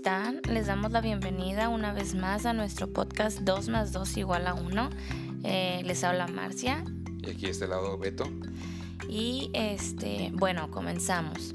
están? 0.00 0.40
Les 0.48 0.66
damos 0.66 0.92
la 0.92 1.02
bienvenida 1.02 1.68
una 1.68 1.92
vez 1.92 2.14
más 2.14 2.46
a 2.46 2.54
nuestro 2.54 2.90
podcast 2.90 3.40
2 3.40 3.68
más 3.68 3.92
2 3.92 4.16
igual 4.16 4.46
a 4.46 4.54
1. 4.54 4.88
Eh, 5.44 5.82
les 5.84 6.02
habla 6.04 6.26
Marcia. 6.26 6.82
Y 7.22 7.28
aquí 7.28 7.48
este 7.48 7.68
lado 7.68 7.98
Beto. 7.98 8.24
Y 9.10 9.50
este, 9.52 10.30
bueno, 10.32 10.70
comenzamos. 10.70 11.52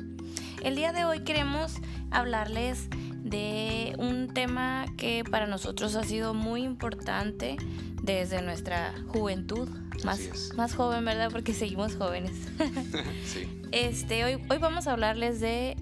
El 0.61 0.75
día 0.75 0.93
de 0.93 1.05
hoy 1.05 1.21
queremos 1.21 1.77
hablarles 2.11 2.87
de 3.23 3.95
un 3.97 4.31
tema 4.31 4.85
que 4.95 5.23
para 5.23 5.47
nosotros 5.47 5.95
ha 5.95 6.03
sido 6.03 6.35
muy 6.35 6.61
importante 6.61 7.57
desde 8.03 8.43
nuestra 8.43 8.93
juventud, 9.07 9.67
más, 10.03 10.19
más 10.55 10.75
joven, 10.75 11.03
¿verdad? 11.03 11.31
Porque 11.31 11.55
seguimos 11.55 11.95
jóvenes. 11.95 12.33
sí. 13.25 13.47
Este, 13.71 14.23
hoy, 14.23 14.39
hoy 14.51 14.59
vamos 14.59 14.85
a 14.85 14.91
hablarles 14.91 15.39
de 15.39 15.77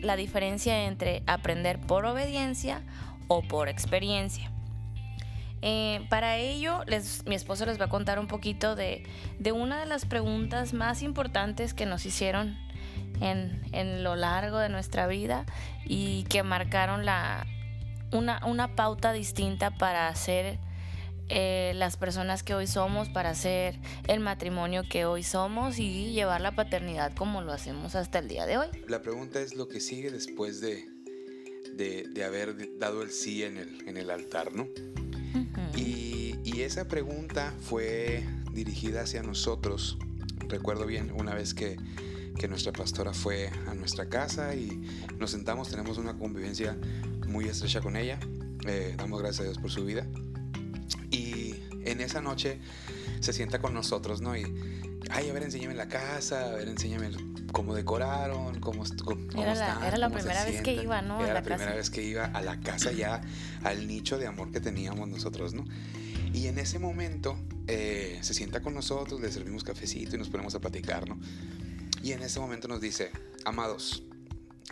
la 0.00 0.16
diferencia 0.16 0.86
entre 0.86 1.22
aprender 1.26 1.78
por 1.80 2.04
obediencia 2.06 2.82
o 3.28 3.42
por 3.42 3.68
experiencia. 3.68 4.50
Eh, 5.60 6.06
para 6.08 6.36
ello, 6.36 6.80
mi 7.26 7.34
esposo 7.34 7.66
les 7.66 7.80
va 7.80 7.86
a 7.86 7.88
contar 7.88 8.18
un 8.18 8.28
poquito 8.28 8.76
de, 8.76 9.04
una 9.52 9.80
de 9.80 9.86
las 9.86 10.04
preguntas 10.04 10.72
más 10.72 11.02
importantes 11.02 11.74
que 11.74 11.84
nos 11.84 12.06
hicieron 12.06 12.56
en, 13.20 14.04
lo 14.04 14.14
largo 14.14 14.58
de 14.58 14.68
nuestra 14.68 15.08
vida 15.08 15.44
y 15.84 16.24
que 16.24 16.44
marcaron 16.44 17.04
la, 17.04 17.44
una, 18.12 18.40
una 18.46 18.76
pauta 18.76 19.12
distinta 19.12 19.70
para 19.72 20.08
hacer 20.08 20.58
eh, 21.28 21.72
las 21.74 21.96
personas 21.96 22.42
que 22.42 22.54
hoy 22.54 22.66
somos 22.66 23.08
para 23.08 23.30
hacer 23.30 23.78
el 24.06 24.20
matrimonio 24.20 24.82
que 24.88 25.04
hoy 25.04 25.22
somos 25.22 25.78
y 25.78 26.12
llevar 26.12 26.40
la 26.40 26.54
paternidad 26.54 27.14
como 27.14 27.42
lo 27.42 27.52
hacemos 27.52 27.94
hasta 27.94 28.18
el 28.18 28.28
día 28.28 28.46
de 28.46 28.58
hoy. 28.58 28.68
La 28.86 29.02
pregunta 29.02 29.40
es 29.40 29.54
lo 29.54 29.68
que 29.68 29.80
sigue 29.80 30.10
después 30.10 30.60
de, 30.60 30.88
de, 31.74 32.24
haber 32.24 32.78
dado 32.78 33.02
el 33.02 33.10
sí 33.10 33.42
en 33.42 33.58
el, 33.58 33.88
en 33.88 33.96
el 33.96 34.10
altar, 34.10 34.54
¿no? 34.54 34.68
y, 35.76 36.36
y 36.44 36.62
esa 36.62 36.88
pregunta 36.88 37.54
fue 37.60 38.24
dirigida 38.52 39.02
hacia 39.02 39.22
nosotros. 39.22 39.98
Recuerdo 40.48 40.86
bien 40.86 41.12
una 41.14 41.34
vez 41.34 41.54
que 41.54 41.76
que 42.38 42.46
nuestra 42.46 42.72
pastora 42.72 43.12
fue 43.12 43.50
a 43.66 43.74
nuestra 43.74 44.08
casa 44.08 44.54
y 44.54 44.80
nos 45.18 45.32
sentamos, 45.32 45.68
tenemos 45.70 45.98
una 45.98 46.16
convivencia 46.16 46.78
muy 47.26 47.46
estrecha 47.46 47.80
con 47.80 47.96
ella. 47.96 48.20
Eh, 48.64 48.94
damos 48.96 49.20
gracias 49.20 49.40
a 49.40 49.44
Dios 49.44 49.58
por 49.58 49.72
su 49.72 49.84
vida 49.84 50.06
en 51.84 52.00
esa 52.00 52.20
noche 52.20 52.58
se 53.20 53.32
sienta 53.32 53.60
con 53.60 53.74
nosotros, 53.74 54.20
¿no? 54.20 54.36
Y, 54.36 54.44
ay, 55.10 55.28
a 55.28 55.32
ver, 55.32 55.42
enséñame 55.42 55.74
la 55.74 55.88
casa, 55.88 56.52
a 56.52 56.54
ver, 56.54 56.68
enséñame 56.68 57.10
cómo 57.52 57.74
decoraron, 57.74 58.60
cómo, 58.60 58.84
cómo 59.04 59.42
era 59.42 59.54
la, 59.54 59.86
Era 59.86 59.96
la 59.98 60.10
primera 60.10 60.44
vez 60.44 60.62
que 60.62 60.74
iba, 60.74 61.02
¿no? 61.02 61.24
Era 61.24 61.34
la, 61.34 61.42
primera 61.42 61.74
vez 61.74 61.90
que 61.90 62.02
iba 62.02 62.26
a 62.26 62.40
la 62.42 62.60
casa 62.60 62.92
ya, 62.92 63.20
al 63.62 63.86
nicho 63.86 64.18
de 64.18 64.26
amor 64.26 64.50
que 64.50 64.60
teníamos 64.60 65.08
nosotros, 65.08 65.54
¿no? 65.54 65.64
Y 66.32 66.46
en 66.46 66.58
ese 66.58 66.78
momento 66.78 67.38
eh, 67.66 68.18
se 68.20 68.34
sienta 68.34 68.60
con 68.60 68.74
nosotros, 68.74 69.20
le 69.20 69.32
servimos 69.32 69.64
cafecito 69.64 70.16
y 70.16 70.18
nos 70.18 70.28
ponemos 70.28 70.54
a 70.54 70.60
platicar, 70.60 71.08
¿no? 71.08 71.18
Y 72.02 72.12
en 72.12 72.22
ese 72.22 72.38
momento 72.38 72.68
nos 72.68 72.80
dice, 72.80 73.10
amados, 73.44 74.04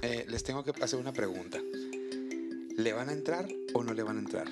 eh, 0.02 0.26
les 0.28 0.44
tengo 0.44 0.62
que 0.62 0.72
hacer 0.82 0.98
una 0.98 1.12
pregunta. 1.12 1.58
¿Le 2.76 2.92
van 2.92 3.08
a 3.08 3.12
entrar 3.12 3.48
o 3.72 3.82
no 3.82 3.94
le 3.94 4.02
van 4.02 4.18
a 4.18 4.20
entrar? 4.20 4.48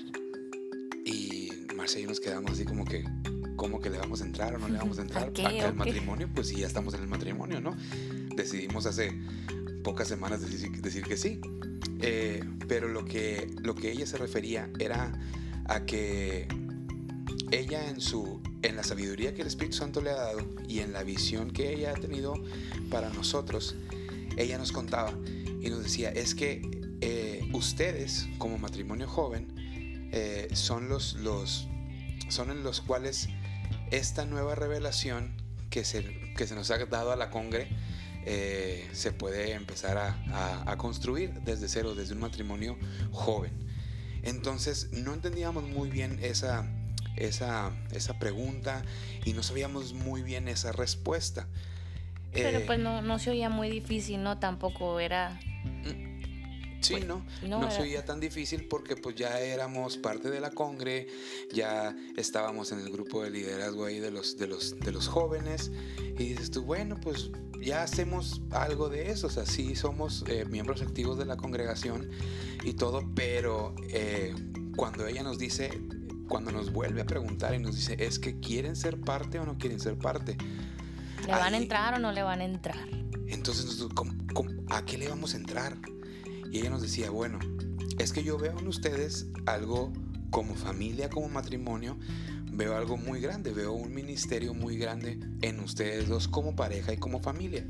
Y 1.05 1.51
Marcia 1.75 2.01
y 2.01 2.07
nos 2.07 2.21
quedamos 2.21 2.53
así 2.53 2.65
como 2.65 2.85
que, 2.85 3.05
¿cómo 3.57 3.81
que 3.81 3.91
le 3.91 3.99
vamos 3.99 4.23
a 4.23 4.25
entrar 4.25 4.55
o 4.55 4.59
no 4.59 4.69
le 4.69 4.79
vamos 4.79 4.99
a 4.99 5.03
entrar? 5.03 5.29
Acá 5.29 5.49
al 5.67 5.75
matrimonio, 5.75 6.29
pues 6.35 6.49
sí, 6.49 6.57
ya 6.57 6.67
estamos 6.67 6.95
en 6.95 7.03
el 7.03 7.09
matrimonio, 7.09 7.61
¿no? 7.61 7.77
Decidimos 8.35 8.87
hace 8.87 9.13
pocas 9.83 10.09
semanas 10.09 10.41
decir, 10.41 11.05
que 11.05 11.17
sí. 11.17 11.41
Eh, 12.01 12.43
pero 12.69 12.89
lo 12.89 13.05
que, 13.05 13.51
lo 13.63 13.75
que 13.75 13.93
ella 13.93 14.07
se 14.07 14.17
refería 14.17 14.71
era 14.79 15.13
a 15.67 15.85
que 15.85 16.49
ella 17.51 17.89
en 17.89 18.01
su 18.01 18.41
en 18.63 18.77
la 18.77 18.83
sabiduría 18.83 19.35
que 19.35 19.43
el 19.43 19.49
Espíritu 19.49 19.77
Santo 19.77 20.01
le 20.01 20.11
ha 20.11 20.17
dado 20.17 20.41
y 20.67 20.81
en 20.81 20.93
la 20.93 21.03
visión 21.03 21.51
que 21.51 21.75
ella 21.75 21.91
ha 21.91 21.95
tenido 21.95 22.35
para 22.91 23.11
nosotros, 23.11 23.77
ella 24.37 24.57
nos 24.57 24.73
contaba 24.73 25.13
y 25.61 25.69
nos 25.69 25.83
decía, 25.83 26.11
es 26.11 26.35
que 26.35 26.63
eh, 27.03 27.47
ustedes 27.53 28.27
como 28.39 28.57
matrimonio 28.59 29.07
joven 29.07 29.49
eh, 30.17 30.49
son 30.53 30.89
los, 30.89 31.15
los, 31.15 31.67
son 32.29 32.53
en 32.53 32.63
los 32.63 32.81
cuales 32.81 33.29
esta 33.91 34.25
nueva 34.25 34.55
revelación 34.55 35.35
que 35.71 35.85
se, 35.85 36.05
que 36.37 36.47
se 36.47 36.55
nos 36.55 36.71
ha 36.71 36.79
dado 36.87 37.11
a 37.11 37.17
la 37.17 37.31
Congre 37.31 37.67
eh, 38.25 38.89
se 38.93 39.11
puede 39.11 39.55
empezar 39.55 39.99
a, 39.99 40.71
a, 40.71 40.79
construir 40.79 41.33
desde 41.41 41.69
cero, 41.69 41.97
desde 41.97 42.15
un 42.15 42.21
matrimonio 42.21 42.79
joven. 43.11 43.53
Entonces 44.23 44.93
no 44.93 45.15
entendíamos 45.15 45.65
muy 45.65 45.91
bien 45.91 46.21
esa, 46.23 46.65
esa, 47.17 47.73
esa 47.91 48.17
pregunta 48.21 48.85
y 49.25 49.33
no 49.33 49.43
sabíamos 49.43 49.95
muy 49.95 50.23
bien 50.23 50.47
esa 50.47 50.71
respuesta. 50.71 51.49
Pero 52.33 52.59
eh, 52.59 52.65
pues 52.65 52.79
no, 52.79 53.03
no 53.03 53.19
se 53.19 53.31
oía 53.31 53.49
muy 53.49 53.69
difícil, 53.69 54.23
¿no? 54.23 54.39
Tampoco 54.39 55.01
era 55.01 55.41
Sí, 56.85 56.95
pues, 56.95 57.07
no, 57.07 57.25
no, 57.43 57.71
se 57.71 57.83
oía 57.83 58.05
tan 58.05 58.21
difícil 58.21 58.67
porque 58.69 58.97
pues 58.97 59.17
ya 59.17 59.41
éramos 59.41 59.97
parte 59.97 60.31
de 60.31 60.41
la 60.41 60.51
congre, 60.51 61.07
ya 61.53 61.97
estábamos 62.17 62.73
en 62.73 62.81
el 62.81 62.91
grupo 62.91 63.23
de 63.23 63.31
liderazgo 63.31 63.87
ahí 63.87 64.01
de 64.01 64.11
los, 64.11 64.37
de 64.37 64.47
los, 64.47 64.79
de 64.79 64.93
los 64.93 65.09
jóvenes 65.09 65.73
y 66.19 66.29
dices 66.29 66.51
tú, 66.51 66.63
bueno, 66.63 66.97
pues 67.01 67.31
ya 67.63 67.83
hacemos 67.83 68.43
algo 68.51 68.89
de 68.89 69.11
eso, 69.11 69.29
o 69.29 69.31
sea, 69.31 69.47
sí 69.47 69.75
somos 69.75 70.25
eh, 70.29 70.45
miembros 70.45 70.83
activos 70.83 71.17
de 71.17 71.25
la 71.25 71.37
congregación 71.37 72.11
y 72.63 72.75
todo, 72.75 73.03
pero 73.15 73.75
eh, 73.89 74.35
cuando 74.77 75.07
ella 75.07 75.23
nos 75.23 75.39
dice, 75.39 75.71
cuando 76.29 76.53
nos 76.53 76.73
vuelve 76.73 77.01
a 77.01 77.07
preguntar 77.07 77.55
y 77.55 77.59
nos 77.59 77.77
dice, 77.77 77.97
es 77.99 78.19
que 78.19 78.39
quieren 78.41 78.77
ser 78.77 79.01
parte 79.01 79.39
o 79.39 79.47
no 79.47 79.57
quieren 79.57 79.81
ser 79.81 79.97
parte. 79.97 80.37
¿Le 81.27 81.33
van 81.33 81.55
a 81.55 81.57
entrar 81.57 81.95
o 81.95 81.99
no 81.99 82.13
le 82.13 82.23
van 82.23 82.41
a 82.41 82.45
entrar? 82.45 82.89
Entonces, 83.27 83.87
a 84.69 84.85
qué 84.85 84.99
le 84.99 85.09
vamos 85.09 85.35
a 85.35 85.39
entrar? 85.39 85.77
Y 86.55 86.61
ella 86.61 86.71
nos 86.71 86.83
decía, 86.83 87.11
bueno, 87.11 87.41
es 87.99 88.13
que 88.13 88.23
yo 88.23 88.39
veo 88.39 88.57
en 88.57 88.69
ustedes 88.69 89.27
algo 89.45 89.93
como 90.31 90.55
familia, 90.55 91.11
como 91.11 91.29
matrimonio, 91.29 91.99
veo 92.53 92.77
algo 92.77 92.97
muy 92.97 93.21
grande, 93.21 93.53
veo 93.53 93.73
un 93.73 93.93
ministerio 93.93 94.55
muy 94.55 94.79
grande 94.79 95.19
en 95.43 95.59
ustedes 95.59 96.09
dos 96.09 96.29
como 96.29 96.55
pareja 96.55 96.93
y 96.93 96.97
como 96.97 97.21
familia. 97.21 97.67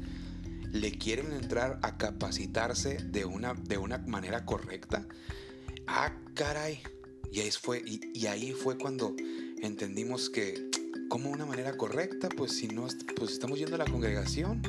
¿Le 0.70 0.92
quieren 0.98 1.32
entrar 1.32 1.78
a 1.80 1.96
capacitarse 1.96 2.98
de 2.98 3.24
una, 3.24 3.54
de 3.54 3.78
una 3.78 3.96
manera 3.96 4.44
correcta? 4.44 5.08
Ah, 5.86 6.14
caray. 6.34 6.82
Y 7.32 7.40
ahí 7.40 7.50
fue, 7.52 7.82
y, 7.86 8.26
ahí 8.26 8.52
fue 8.52 8.76
cuando 8.76 9.16
entendimos 9.62 10.28
que, 10.28 10.68
como 11.08 11.30
una 11.30 11.46
manera 11.46 11.78
correcta, 11.78 12.28
pues 12.28 12.52
si 12.52 12.68
no, 12.68 12.86
pues 13.16 13.32
estamos 13.32 13.58
yendo 13.58 13.76
a 13.76 13.78
la 13.78 13.86
congregación, 13.86 14.60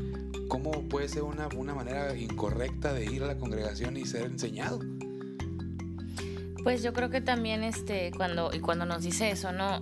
¿Cómo 0.48 0.72
puede 0.90 1.08
ser 1.08 1.24
una, 1.24 1.48
una 1.56 1.74
manera 1.74 2.16
incorrecta 2.16 2.94
de 2.94 3.06
ir 3.06 3.24
a 3.24 3.28
la 3.28 3.38
congregación 3.38 3.98
y 3.98 4.06
ser 4.06 4.24
enseñado? 4.24 4.80
Pues 6.64 6.82
yo 6.82 6.94
creo 6.94 7.10
que 7.12 7.22
también 7.22 7.64
este, 7.64 8.12
cuando, 8.18 8.50
y 8.52 8.60
cuando 8.60 8.86
nos 8.86 9.04
dice 9.04 9.30
eso, 9.30 9.52
¿no? 9.52 9.80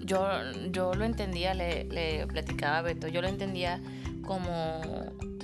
Yo, 0.00 0.26
yo 0.70 0.92
lo 0.94 1.04
entendía, 1.04 1.54
le, 1.54 2.26
platicaba 2.26 2.78
a 2.78 2.82
Beto, 2.82 3.08
yo 3.08 3.22
lo 3.22 3.28
entendía 3.28 3.80
como, 4.26 4.80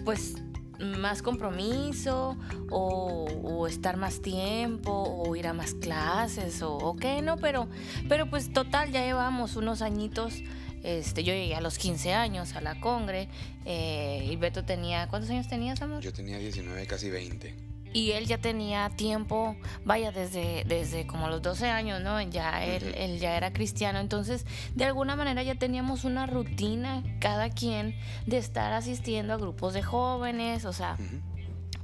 pues, 0.04 0.34
más 0.80 1.22
compromiso 1.22 2.36
o, 2.70 3.66
estar 3.68 3.96
más 3.96 4.22
tiempo 4.22 4.90
o 4.90 5.36
ir 5.36 5.46
a 5.46 5.52
más 5.52 5.74
clases 5.74 6.62
o, 6.62 6.76
o 6.76 6.96
qué, 6.96 7.22
¿no? 7.22 7.36
Pero, 7.36 7.68
pero 8.08 8.28
pues 8.28 8.52
total, 8.52 8.90
ya 8.90 9.04
llevamos 9.04 9.54
unos 9.54 9.82
añitos 9.82 10.42
este, 10.82 11.24
yo 11.24 11.32
llegué 11.32 11.54
a 11.54 11.60
los 11.60 11.78
15 11.78 12.14
años 12.14 12.54
a 12.54 12.60
la 12.60 12.80
Congre 12.80 13.28
eh, 13.64 14.26
y 14.30 14.36
Beto 14.36 14.64
tenía, 14.64 15.08
¿cuántos 15.08 15.30
años 15.30 15.48
tenías, 15.48 15.80
amor? 15.82 16.00
Yo 16.00 16.12
tenía 16.12 16.38
19, 16.38 16.86
casi 16.86 17.10
20. 17.10 17.70
Y 17.92 18.12
él 18.12 18.26
ya 18.26 18.38
tenía 18.38 18.88
tiempo, 18.90 19.56
vaya, 19.84 20.12
desde, 20.12 20.64
desde 20.64 21.08
como 21.08 21.28
los 21.28 21.42
12 21.42 21.66
años, 21.66 22.00
¿no? 22.00 22.20
Ya 22.22 22.64
él, 22.64 22.94
él 22.96 23.18
ya 23.18 23.36
era 23.36 23.52
cristiano. 23.52 23.98
Entonces, 23.98 24.46
de 24.76 24.84
alguna 24.84 25.16
manera 25.16 25.42
ya 25.42 25.56
teníamos 25.56 26.04
una 26.04 26.26
rutina, 26.26 27.02
cada 27.18 27.50
quien, 27.50 27.96
de 28.26 28.38
estar 28.38 28.72
asistiendo 28.72 29.34
a 29.34 29.38
grupos 29.38 29.74
de 29.74 29.82
jóvenes. 29.82 30.66
O 30.66 30.72
sea, 30.72 30.96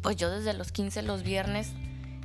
pues 0.01 0.15
yo 0.15 0.31
desde 0.31 0.55
los 0.55 0.71
15, 0.71 1.03
los 1.03 1.25
viernes, 1.25 1.73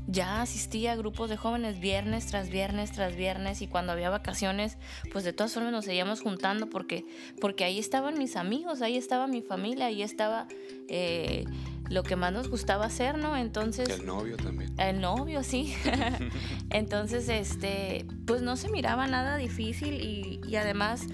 ya 0.08 0.42
asistía 0.42 0.94
a 0.94 0.96
grupos 0.96 1.30
de 1.30 1.38
jóvenes 1.38 1.80
viernes 1.80 2.26
tras 2.28 2.50
viernes 2.50 2.92
tras 2.92 3.16
viernes 3.16 3.62
y 3.62 3.68
cuando 3.68 3.92
había 3.92 4.10
vacaciones, 4.10 4.78
pues 5.12 5.24
de 5.24 5.34
todas 5.34 5.54
formas 5.54 5.72
nos 5.72 5.86
seguíamos 5.86 6.22
juntando 6.22 6.70
porque, 6.70 7.06
porque 7.40 7.64
ahí 7.64 7.80
estaban 7.80 8.18
mis 8.18 8.36
amigos, 8.36 8.82
ahí 8.82 8.98
estaba 8.98 9.28
mi 9.28 9.42
familia, 9.42 9.86
ahí 9.86 10.02
estaba 10.02 10.48
eh, 10.88 11.46
lo 11.90 12.04
que 12.04 12.16
más 12.16 12.32
nos 12.32 12.50
gustaba 12.50 12.86
hacer, 12.86 13.18
¿no? 13.18 13.36
Entonces... 13.36 13.90
El 13.90 14.06
novio 14.06 14.38
también. 14.38 14.74
El 14.80 15.02
novio, 15.02 15.44
sí. 15.44 15.76
Entonces, 16.70 17.28
este, 17.28 18.06
pues 18.26 18.42
no 18.42 18.56
se 18.56 18.70
miraba 18.70 19.08
nada 19.08 19.36
difícil 19.36 20.02
y, 20.02 20.40
y 20.48 20.56
además, 20.56 21.08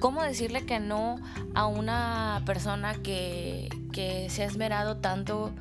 ¿cómo 0.00 0.22
decirle 0.22 0.64
que 0.64 0.80
no 0.80 1.16
a 1.54 1.66
una 1.66 2.42
persona 2.46 2.94
que, 2.94 3.68
que 3.92 4.28
se 4.30 4.42
ha 4.42 4.46
esmerado 4.46 4.96
tanto? 4.96 5.52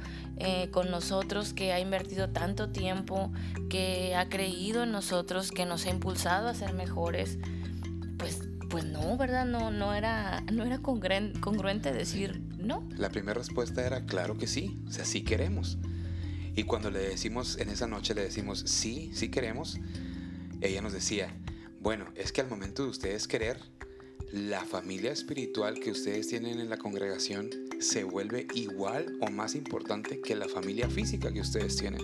eh, 0.43 0.69
con 0.71 0.89
nosotros, 0.89 1.53
que 1.53 1.71
ha 1.71 1.79
invertido 1.79 2.29
tanto 2.29 2.69
tiempo, 2.69 3.31
que 3.69 4.15
ha 4.15 4.27
creído 4.27 4.81
en 4.81 4.91
nosotros, 4.91 5.51
que 5.51 5.65
nos 5.65 5.85
ha 5.85 5.91
impulsado 5.91 6.47
a 6.47 6.55
ser 6.55 6.73
mejores, 6.73 7.37
pues, 8.17 8.39
pues 8.67 8.85
no, 8.85 9.17
¿verdad? 9.17 9.45
No, 9.45 9.69
no 9.69 9.93
era, 9.93 10.41
no 10.51 10.63
era 10.63 10.79
congruente 10.79 11.93
decir 11.93 12.41
no. 12.57 12.87
La 12.97 13.09
primera 13.09 13.35
respuesta 13.35 13.85
era 13.85 14.05
claro 14.05 14.35
que 14.35 14.47
sí, 14.47 14.81
o 14.87 14.91
sea, 14.91 15.05
sí 15.05 15.21
queremos. 15.21 15.77
Y 16.55 16.63
cuando 16.63 16.89
le 16.89 16.99
decimos, 16.99 17.59
en 17.59 17.69
esa 17.69 17.85
noche 17.85 18.15
le 18.15 18.23
decimos, 18.23 18.63
sí, 18.65 19.11
sí 19.13 19.29
queremos, 19.29 19.79
ella 20.61 20.81
nos 20.81 20.93
decía, 20.93 21.35
bueno, 21.79 22.05
es 22.15 22.31
que 22.31 22.41
al 22.41 22.49
momento 22.49 22.81
de 22.81 22.89
ustedes 22.89 23.27
querer, 23.27 23.59
la 24.33 24.65
familia 24.65 25.11
espiritual 25.11 25.79
que 25.79 25.91
ustedes 25.91 26.29
tienen 26.29 26.59
en 26.59 26.69
la 26.69 26.77
congregación 26.77 27.49
se 27.81 28.03
vuelve 28.03 28.47
igual 28.53 29.17
o 29.19 29.29
más 29.29 29.55
importante 29.55 30.21
que 30.21 30.35
la 30.35 30.47
familia 30.47 30.89
física 30.89 31.31
que 31.33 31.41
ustedes 31.41 31.75
tienen. 31.75 32.01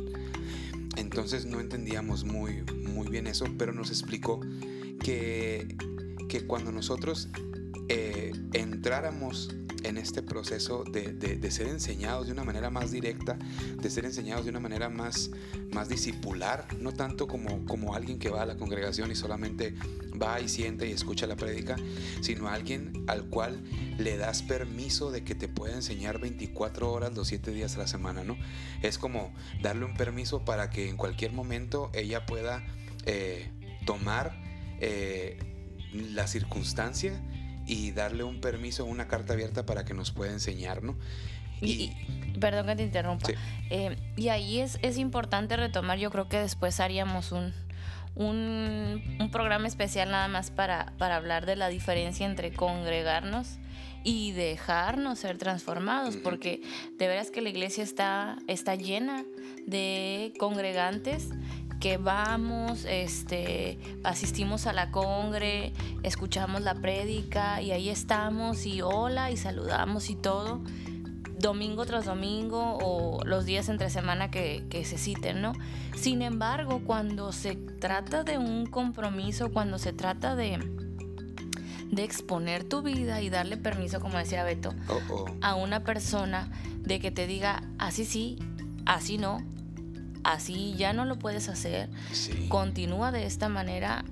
Entonces 0.98 1.46
no 1.46 1.60
entendíamos 1.60 2.24
muy, 2.24 2.64
muy 2.84 3.08
bien 3.08 3.28
eso, 3.28 3.46
pero 3.58 3.72
nos 3.72 3.92
explicó 3.92 4.42
que, 5.04 5.76
que 6.28 6.46
cuando 6.46 6.72
nosotros 6.72 7.30
eh, 7.90 8.34
entráramos 8.54 9.56
en 9.88 9.98
este 9.98 10.22
proceso 10.22 10.84
de, 10.84 11.52
ser 11.52 11.68
enseñados 11.68 12.28
de 12.28 12.34
una 12.34 12.44
manera 12.44 12.70
más 12.70 12.92
directa, 12.92 13.38
de 13.82 13.90
ser 13.90 14.06
enseñados 14.06 14.46
de 14.46 14.52
una 14.52 14.60
manera 14.60 14.90
más, 14.90 15.32
más 15.72 15.90
discipular, 15.90 16.68
no 16.80 16.92
tanto 16.94 17.28
como, 17.28 17.66
como 17.66 17.96
alguien 17.96 18.20
que 18.20 18.30
va 18.30 18.44
a 18.44 18.46
la 18.46 18.58
congregación 18.58 19.12
y 19.12 19.16
solamente 19.16 19.76
va 20.22 20.40
y 20.42 20.50
siente 20.50 20.88
y 20.88 20.92
escucha 20.92 21.28
la 21.28 21.36
prédica, 21.36 21.76
sino 22.22 22.50
alguien 22.50 23.06
al 23.08 23.26
cual 23.26 23.64
le 23.98 24.18
das 24.18 24.44
permiso 24.44 25.12
de 25.12 25.24
que 25.24 25.36
te 25.36 25.48
pueda 25.48 25.76
enseñar 25.76 26.20
24 26.20 26.92
horas 26.92 27.16
los 27.16 27.28
7 27.28 27.52
días 27.52 27.76
a 27.76 27.80
la 27.80 27.88
semana, 27.88 28.24
¿no? 28.24 28.38
Es 28.82 28.98
como 28.98 29.34
darle 29.62 29.86
un 29.86 29.96
permiso 29.96 30.44
para 30.44 30.70
que 30.70 30.90
en 30.90 30.98
cualquier 30.98 31.32
momento 31.32 31.92
ella 31.94 32.26
pueda 32.26 32.66
eh, 33.06 33.52
tomar 33.86 34.38
eh, 34.80 35.38
la 35.94 36.28
circunstancia 36.28 37.22
y 37.68 37.92
darle 37.92 38.24
un 38.24 38.40
permiso, 38.40 38.86
una 38.86 39.08
carta 39.08 39.34
abierta 39.34 39.66
para 39.66 39.86
que 39.86 39.94
nos 39.94 40.12
pueda 40.12 40.32
enseñar, 40.32 40.84
¿no? 40.84 40.96
Y, 41.62 41.92
perdón 42.40 42.68
que 42.68 42.76
te 42.76 42.84
interrumpa. 42.84 43.30
Eh, 43.70 43.98
y 44.16 44.30
ahí 44.30 44.60
es, 44.60 44.80
es 44.82 44.98
importante 44.98 45.58
retomar, 45.58 45.98
yo 45.98 46.12
creo 46.12 46.30
que 46.30 46.40
después 46.40 46.80
haríamos 46.80 47.32
un, 47.32 47.54
un, 48.16 49.30
programa 49.32 49.68
especial 49.68 50.12
nada 50.12 50.28
más 50.28 50.52
para, 50.52 50.94
para 50.98 51.16
hablar 51.18 51.46
de 51.46 51.56
la 51.56 51.68
diferencia 51.68 52.26
entre 52.26 52.54
congregarnos 52.54 53.60
y 54.04 54.32
dejarnos 54.32 55.20
ser 55.20 55.38
transformados, 55.38 56.16
porque 56.16 56.62
de 56.98 57.08
veras 57.08 57.30
que 57.30 57.42
la 57.42 57.50
iglesia 57.50 57.84
está, 57.84 58.38
está 58.48 58.76
llena 58.76 59.26
de 59.66 60.34
congregantes 60.40 61.30
que 61.80 61.98
vamos, 61.98 62.86
este, 62.86 63.78
asistimos 64.04 64.68
a 64.68 64.74
la 64.74 64.92
congre, 64.92 65.74
escuchamos 66.04 66.62
la 66.62 66.76
prédica 66.76 67.62
y 67.62 67.72
ahí 67.72 67.90
estamos 67.90 68.66
y 68.66 68.82
hola 68.82 69.32
y 69.32 69.38
saludamos 69.38 70.10
y 70.10 70.16
todo, 70.16 70.62
domingo 71.40 71.86
tras 71.86 72.06
domingo 72.06 72.78
o 72.82 73.24
los 73.26 73.46
días 73.46 73.70
entre 73.70 73.90
semana 73.90 74.32
que, 74.32 74.66
que 74.70 74.86
se 74.86 74.98
citen, 74.98 75.42
¿no? 75.42 75.54
Sin 75.96 76.22
embargo, 76.22 76.82
cuando 76.86 77.32
se 77.32 77.56
trata 77.56 78.24
de 78.24 78.38
un 78.38 78.66
compromiso, 78.66 79.52
cuando 79.52 79.78
se 79.78 79.94
trata 79.94 80.36
de, 80.36 80.60
de 81.92 82.04
exponer 82.04 82.64
tu 82.64 82.82
vida 82.82 83.22
y 83.22 83.30
darle 83.30 83.58
permiso, 83.58 84.00
como 84.00 84.18
decía 84.18 84.44
Beto, 84.44 84.74
a 85.42 85.56
una 85.56 85.84
persona 85.84 86.50
de 86.82 87.00
que 87.00 87.12
te 87.12 87.28
diga 87.28 87.64
así 87.78 88.06
sí, 88.06 88.40
así 88.86 89.18
no, 89.18 89.44
así 90.24 90.74
ya 90.78 90.94
no 90.94 91.06
lo 91.06 91.18
puedes 91.20 91.50
hacer, 91.50 91.90
continúa 92.50 93.12
de 93.12 93.26
esta 93.26 93.50
manera, 93.50 94.04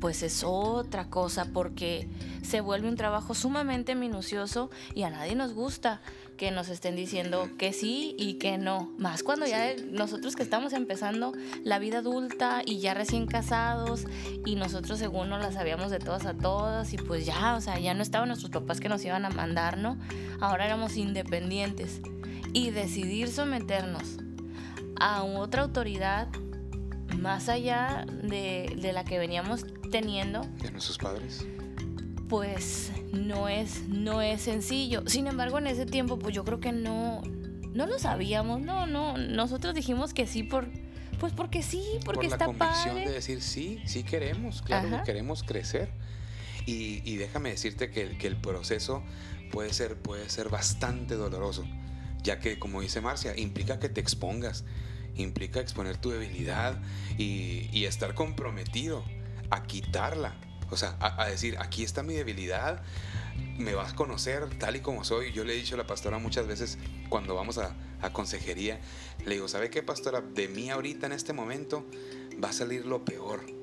pues 0.00 0.22
es 0.22 0.44
otra 0.44 1.08
cosa 1.10 1.46
porque 1.52 2.08
se 2.42 2.60
vuelve 2.60 2.88
un 2.88 2.96
trabajo 2.96 3.34
sumamente 3.34 3.94
minucioso 3.94 4.70
y 4.94 5.02
a 5.02 5.10
nadie 5.10 5.34
nos 5.34 5.52
gusta 5.54 6.00
que 6.36 6.50
nos 6.52 6.68
estén 6.68 6.94
diciendo 6.94 7.50
que 7.58 7.72
sí 7.72 8.14
y 8.16 8.34
que 8.34 8.58
no. 8.58 8.92
Más 8.96 9.22
cuando 9.22 9.44
ya 9.44 9.74
nosotros 9.90 10.36
que 10.36 10.44
estamos 10.44 10.72
empezando 10.72 11.32
la 11.64 11.78
vida 11.78 11.98
adulta 11.98 12.62
y 12.64 12.78
ya 12.78 12.94
recién 12.94 13.26
casados 13.26 14.04
y 14.46 14.54
nosotros 14.54 14.98
según 14.98 15.28
no 15.28 15.38
la 15.38 15.52
sabíamos 15.52 15.90
de 15.90 15.98
todas 15.98 16.24
a 16.26 16.34
todas 16.34 16.92
y 16.92 16.96
pues 16.96 17.26
ya, 17.26 17.56
o 17.56 17.60
sea, 17.60 17.78
ya 17.78 17.92
no 17.92 18.02
estaban 18.02 18.28
nuestros 18.28 18.50
papás 18.50 18.80
que 18.80 18.88
nos 18.88 19.04
iban 19.04 19.24
a 19.24 19.30
mandar, 19.30 19.76
¿no? 19.76 19.98
Ahora 20.40 20.64
éramos 20.64 20.96
independientes 20.96 22.00
y 22.52 22.70
decidir 22.70 23.28
someternos 23.28 24.18
a 25.00 25.22
otra 25.22 25.62
autoridad 25.62 26.28
más 27.16 27.48
allá 27.48 28.06
de, 28.22 28.90
la 28.92 29.04
que 29.04 29.18
veníamos 29.18 29.66
teniendo. 29.90 30.42
¿De 30.62 30.70
nuestros 30.70 30.98
padres? 30.98 31.46
Pues 32.28 32.92
no 33.12 33.48
es, 33.48 33.88
no 33.88 34.20
es 34.20 34.42
sencillo. 34.42 35.02
Sin 35.06 35.26
embargo, 35.26 35.58
en 35.58 35.66
ese 35.66 35.86
tiempo, 35.86 36.18
pues 36.18 36.34
yo 36.34 36.44
creo 36.44 36.60
que 36.60 36.72
no, 36.72 37.22
no 37.72 37.86
lo 37.86 37.98
sabíamos. 37.98 38.60
No, 38.60 38.86
no. 38.86 39.16
Nosotros 39.16 39.74
dijimos 39.74 40.12
que 40.12 40.26
sí 40.26 40.42
por, 40.42 40.68
pues 41.18 41.32
porque 41.32 41.62
sí, 41.62 41.82
porque 42.04 42.28
por 42.28 42.38
la 42.38 42.46
convicción 42.46 42.96
de 42.96 43.10
decir 43.10 43.42
sí, 43.42 43.80
sí 43.86 44.04
queremos, 44.04 44.62
claro, 44.62 45.02
queremos 45.04 45.42
crecer. 45.42 45.90
Y, 46.66 47.16
déjame 47.16 47.48
decirte 47.48 47.90
que, 47.90 48.18
que, 48.18 48.26
el 48.26 48.36
proceso 48.36 49.02
puede 49.50 49.72
ser, 49.72 49.96
puede 49.96 50.28
ser 50.28 50.50
bastante 50.50 51.14
doloroso, 51.14 51.64
ya 52.22 52.40
que, 52.40 52.58
como 52.58 52.80
dice 52.80 53.00
Marcia, 53.00 53.36
implica 53.36 53.78
que 53.78 53.88
te 53.88 54.00
expongas, 54.00 54.64
implica 55.14 55.60
exponer 55.60 55.96
tu 55.96 56.10
debilidad 56.10 56.80
y, 57.16 57.84
estar 57.84 58.14
comprometido 58.14 59.02
a 59.50 59.62
quitarla. 59.62 60.34
O 60.70 60.76
sea, 60.76 60.96
a, 61.00 61.26
decir, 61.26 61.56
aquí 61.58 61.82
está 61.82 62.02
mi 62.02 62.12
debilidad, 62.12 62.82
me 63.56 63.74
vas 63.74 63.92
a 63.92 63.96
conocer 63.96 64.58
tal 64.58 64.76
y 64.76 64.80
como 64.80 65.04
soy. 65.04 65.32
Yo 65.32 65.44
le 65.44 65.54
he 65.54 65.56
dicho 65.56 65.74
a 65.74 65.78
la 65.78 65.86
pastora 65.86 66.18
muchas 66.18 66.46
veces 66.46 66.78
cuando 67.08 67.34
vamos 67.34 67.56
a, 67.58 67.74
consejería, 68.12 68.78
le 69.24 69.36
digo, 69.36 69.48
¿sabe 69.48 69.70
qué, 69.70 69.82
pastora? 69.82 70.20
De 70.20 70.48
mí 70.48 70.70
ahorita 70.70 71.06
en 71.06 71.12
este 71.12 71.32
momento 71.32 71.86
va 72.42 72.50
a 72.50 72.52
salir 72.52 72.84
lo 72.84 73.04
peor. 73.04 73.57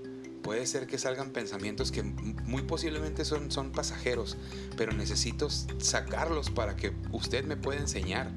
Puede 0.45 0.67
ser 0.67 0.85
que 0.85 0.99
salgan 0.99 1.31
pensamientos 1.31 1.91
que 1.91 2.03
muy 2.03 2.61
posiblemente 2.61 3.25
son, 3.25 3.49
son 3.49 3.71
pasajeros, 3.71 4.37
pero 4.77 4.91
necesito 4.91 5.49
sacarlos 5.49 6.51
para 6.51 6.75
que 6.75 6.93
usted 7.11 7.45
me 7.45 7.57
pueda 7.57 7.79
enseñar, 7.79 8.31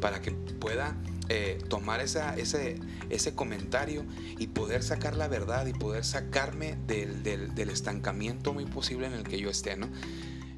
para 0.00 0.20
que 0.20 0.32
pueda 0.32 0.96
eh, 1.28 1.62
tomar 1.68 2.00
esa, 2.00 2.34
ese, 2.34 2.80
ese 3.08 3.36
comentario 3.36 4.04
y 4.36 4.48
poder 4.48 4.82
sacar 4.82 5.14
la 5.14 5.28
verdad 5.28 5.64
y 5.66 5.72
poder 5.72 6.04
sacarme 6.04 6.76
del, 6.88 7.22
del, 7.22 7.70
estancamiento 7.70 8.52
muy 8.52 8.66
posible 8.66 9.06
en 9.06 9.12
el 9.12 9.22
que 9.22 9.38
yo 9.38 9.48
esté, 9.48 9.76
¿no? 9.76 9.88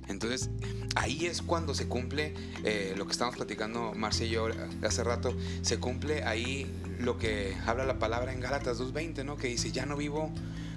Entonces, 0.09 0.49
ahí 0.95 1.27
es 1.27 1.43
cuando 1.43 1.75
se 1.75 1.89
cumple 1.89 2.33
eh, 2.65 2.95
lo 2.97 3.05
que 3.05 3.13
estamos 3.13 3.37
platicando 3.37 3.93
Marcia 3.95 4.25
y 4.25 4.31
yo 4.31 4.49
hace 4.83 5.05
rato, 5.05 5.37
se 5.61 5.79
cumple 5.79 6.25
ahí 6.25 6.67
lo 6.99 7.19
que 7.19 7.55
habla 7.67 7.85
la 7.85 7.99
palabra 7.99 8.33
en 8.33 8.41
Gálatas 8.41 8.81
2.20, 8.81 9.27
¿no? 9.27 9.37
Que 9.37 9.49
dice, 9.49 9.73
ya 9.73 9.85
no 9.85 9.99
vivo, 9.99 10.33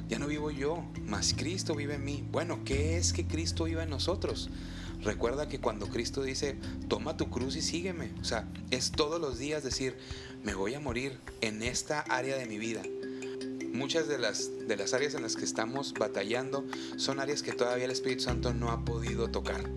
ya 0.10 0.18
no 0.18 0.28
vivo 0.28 0.50
yo, 0.50 0.84
mas 1.06 1.36
Cristo 1.38 1.76
vive 1.76 1.94
en 1.94 2.04
mí. 2.04 2.26
Bueno, 2.32 2.64
¿qué 2.66 2.98
es 2.98 3.14
que 3.14 3.28
Cristo 3.28 3.66
viva 3.66 3.84
en 3.84 3.92
nosotros? 3.92 4.50
Recuerda 5.02 5.48
que 5.48 5.62
cuando 5.62 5.88
Cristo 5.88 6.24
dice, 6.24 6.58
toma 6.90 7.16
tu 7.16 7.30
cruz 7.30 7.56
y 7.56 7.62
sígueme, 7.62 8.12
o 8.20 8.26
sea, 8.26 8.50
es 8.72 8.92
todos 8.92 9.22
los 9.22 9.38
días 9.38 9.64
decir, 9.64 9.96
me 10.44 10.56
voy 10.56 10.74
a 10.74 10.80
morir 10.80 11.20
en 11.42 11.62
esta 11.62 12.02
área 12.02 12.36
de 12.38 12.48
mi 12.48 12.58
vida. 12.58 12.82
Muchas 13.72 14.08
de 14.08 14.18
las, 14.18 14.50
de 14.68 14.76
las 14.76 14.94
áreas 14.94 15.14
en 15.14 15.22
las 15.22 15.36
que 15.36 15.46
estamos 15.46 15.94
batallando 15.94 16.66
son 16.98 17.20
áreas 17.20 17.44
que 17.44 17.54
todavía 17.54 17.86
el 17.86 17.92
Espíritu 17.92 18.24
Santo 18.24 18.54
no 18.54 18.72
ha 18.72 18.84
podido 18.84 19.30
tocar. 19.30 19.70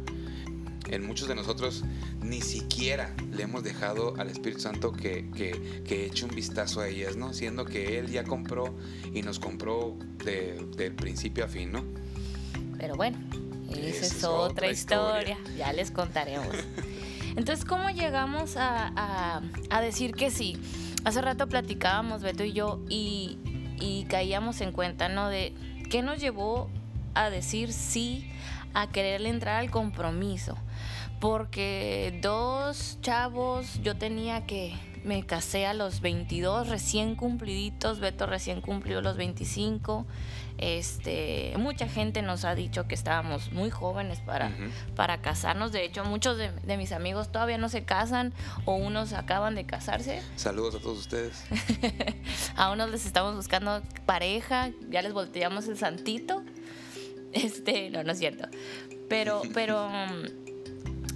En 0.93 1.07
muchos 1.07 1.27
de 1.27 1.35
nosotros 1.35 1.85
ni 2.21 2.43
siquiera 2.43 3.15
le 3.33 3.45
hemos 3.45 3.63
dejado 3.63 4.15
al 4.19 4.29
Espíritu 4.29 4.61
Santo 4.61 4.93
que, 4.93 5.31
que, 5.31 6.07
eche 6.07 6.27
un 6.27 6.35
vistazo 6.35 6.83
a 6.83 6.89
ellas, 6.89 7.17
¿no? 7.17 7.33
Siendo 7.33 7.65
que 7.65 7.99
Él 7.99 8.11
ya 8.11 8.25
compró 8.25 8.75
y 9.15 9.23
nos 9.23 9.39
compró 9.39 9.97
de, 10.23 10.67
del 10.77 10.95
principio 10.95 11.47
a 11.47 11.49
fin, 11.49 11.73
¿no? 11.73 11.83
Pero 12.77 12.95
bueno, 12.97 13.17
esa 13.75 14.05
es 14.05 14.23
otra, 14.23 14.71
historia. 14.71 15.39
ya 15.57 15.73
les 15.73 15.91
contaremos. 15.91 16.55
Entonces, 17.37 17.65
¿cómo 17.65 17.89
llegamos 17.89 18.57
a, 18.59 19.41
decir 19.81 20.13
que 20.13 20.31
sí? 20.31 20.59
Hace 21.05 21.23
rato 21.23 21.49
platicábamos, 21.49 22.23
Beto 22.23 22.45
y 22.45 22.53
yo, 22.53 22.81
y, 22.91 23.39
caíamos 24.11 24.61
en 24.61 24.73
cuenta, 24.73 25.09
¿no? 25.09 25.31
De 25.31 25.55
qué 25.89 26.03
nos 26.03 26.21
llevó 26.21 26.69
a 27.15 27.31
decir 27.31 27.73
sí, 27.73 28.31
a 28.75 28.89
quererle 28.91 29.31
entrar 29.31 29.57
al 29.57 29.71
compromiso. 29.71 30.59
Porque 31.23 32.19
dos 32.21 32.99
chavos, 33.01 33.81
yo 33.85 33.97
tenía 33.97 34.45
que 34.45 34.75
me 35.05 35.25
casé 35.25 35.67
a 35.67 35.73
los 35.73 36.01
22 36.01 36.69
recién 36.69 37.15
cumpliditos, 37.15 38.01
Beto 38.01 38.27
recién 38.27 38.61
cumplió 38.61 39.01
los 39.03 39.17
25. 39.17 40.05
Este, 40.59 41.55
mucha 41.59 41.87
gente 41.87 42.23
nos 42.23 42.45
ha 42.45 42.57
dicho 42.57 42.89
que 42.89 42.97
estábamos 42.97 43.53
muy 43.53 43.71
jóvenes 43.71 44.19
para, 44.19 44.51
para 44.97 45.23
casarnos. 45.23 45.71
De 45.71 45.85
hecho, 45.85 46.05
muchos 46.05 46.39
de, 46.39 46.77
mis 46.77 46.91
amigos 46.91 47.31
todavía 47.31 47.57
no 47.57 47.69
se 47.69 47.85
casan 47.85 48.33
o 48.65 48.75
unos 48.75 49.13
acaban 49.13 49.55
de 49.55 49.65
casarse. 49.65 50.23
Saludos 50.35 50.75
a 50.75 50.81
todos 50.81 50.99
ustedes. 50.99 51.45
a 52.57 52.73
unos 52.73 52.91
les 52.91 53.07
estamos 53.07 53.37
buscando 53.37 53.81
pareja, 54.07 54.73
ya 54.91 55.03
les 55.03 55.13
volteamos 55.13 55.69
el 55.69 55.79
santito. 55.79 56.43
Este, 57.33 57.91
no, 57.91 58.03
no 58.03 58.11
es 58.11 58.19
cierto. 58.19 58.49
Pero, 59.09 59.43
pero, 59.55 59.89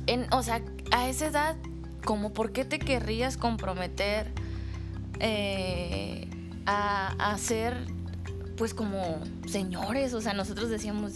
en, 0.07 0.33
o 0.33 0.43
sea, 0.43 0.63
a 0.91 1.09
esa 1.09 1.27
edad, 1.27 1.57
como 2.05 2.33
por 2.33 2.53
qué 2.53 2.65
te 2.65 2.79
querrías 2.79 3.37
comprometer 3.37 4.31
eh, 5.21 6.29
a, 6.67 7.33
a 7.33 7.39
ser, 7.39 7.77
pues 8.57 8.75
como 8.75 9.21
señores, 9.47 10.15
o 10.15 10.21
sea, 10.21 10.33
nosotros 10.33 10.71
decíamos, 10.71 11.15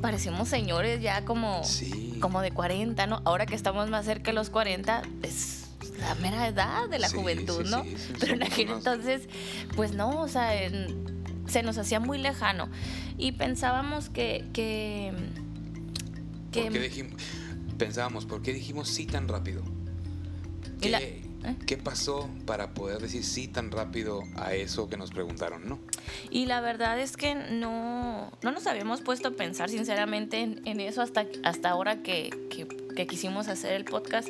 parecemos 0.00 0.48
señores 0.48 1.00
ya 1.00 1.24
como, 1.24 1.62
como 2.20 2.40
de 2.40 2.50
40, 2.50 3.06
¿no? 3.06 3.22
Ahora 3.24 3.46
que 3.46 3.54
estamos 3.54 3.90
más 3.90 4.04
cerca 4.04 4.30
de 4.30 4.34
los 4.34 4.50
40, 4.50 5.02
es 5.22 5.66
la 5.98 6.14
mera 6.16 6.46
edad 6.46 6.88
de 6.88 6.98
la 6.98 7.08
juventud, 7.08 7.64
¿no? 7.66 7.84
Pero 8.20 8.34
en 8.34 8.42
aquel 8.42 8.70
entonces, 8.70 9.28
pues 9.74 9.92
no, 9.92 10.20
o 10.20 10.28
sea, 10.28 10.50
se 11.46 11.62
nos 11.62 11.78
hacía 11.78 12.00
muy 12.00 12.18
lejano. 12.18 12.68
Y 13.18 13.32
pensábamos 13.32 14.10
que... 14.10 14.44
que, 14.52 15.12
¿Por 16.52 16.72
qué 16.72 16.80
dijimos, 16.80 17.14
pensábamos, 17.76 18.26
¿por 18.26 18.42
qué 18.42 18.52
dijimos 18.52 18.88
sí 18.88 19.06
tan 19.06 19.28
rápido? 19.28 19.62
¿Qué, 20.80 21.22
¿eh? 21.46 21.56
¿Qué 21.66 21.76
pasó 21.76 22.28
para 22.44 22.74
poder 22.74 23.00
decir 23.00 23.24
sí 23.24 23.48
tan 23.48 23.70
rápido 23.70 24.22
a 24.36 24.54
eso 24.54 24.88
que 24.88 24.96
nos 24.96 25.10
preguntaron, 25.10 25.68
no? 25.68 25.78
Y 26.30 26.46
la 26.46 26.60
verdad 26.60 26.98
es 26.98 27.16
que 27.16 27.34
no, 27.34 28.32
no 28.42 28.52
nos 28.52 28.66
habíamos 28.66 29.00
puesto 29.00 29.28
a 29.28 29.30
pensar 29.30 29.70
sinceramente 29.70 30.40
en, 30.40 30.80
eso 30.80 31.02
hasta, 31.02 31.26
hasta 31.44 31.70
ahora 31.70 32.02
que, 32.02 32.30
que, 32.50 33.06
quisimos 33.06 33.48
hacer 33.48 33.72
el 33.72 33.84
podcast, 33.84 34.28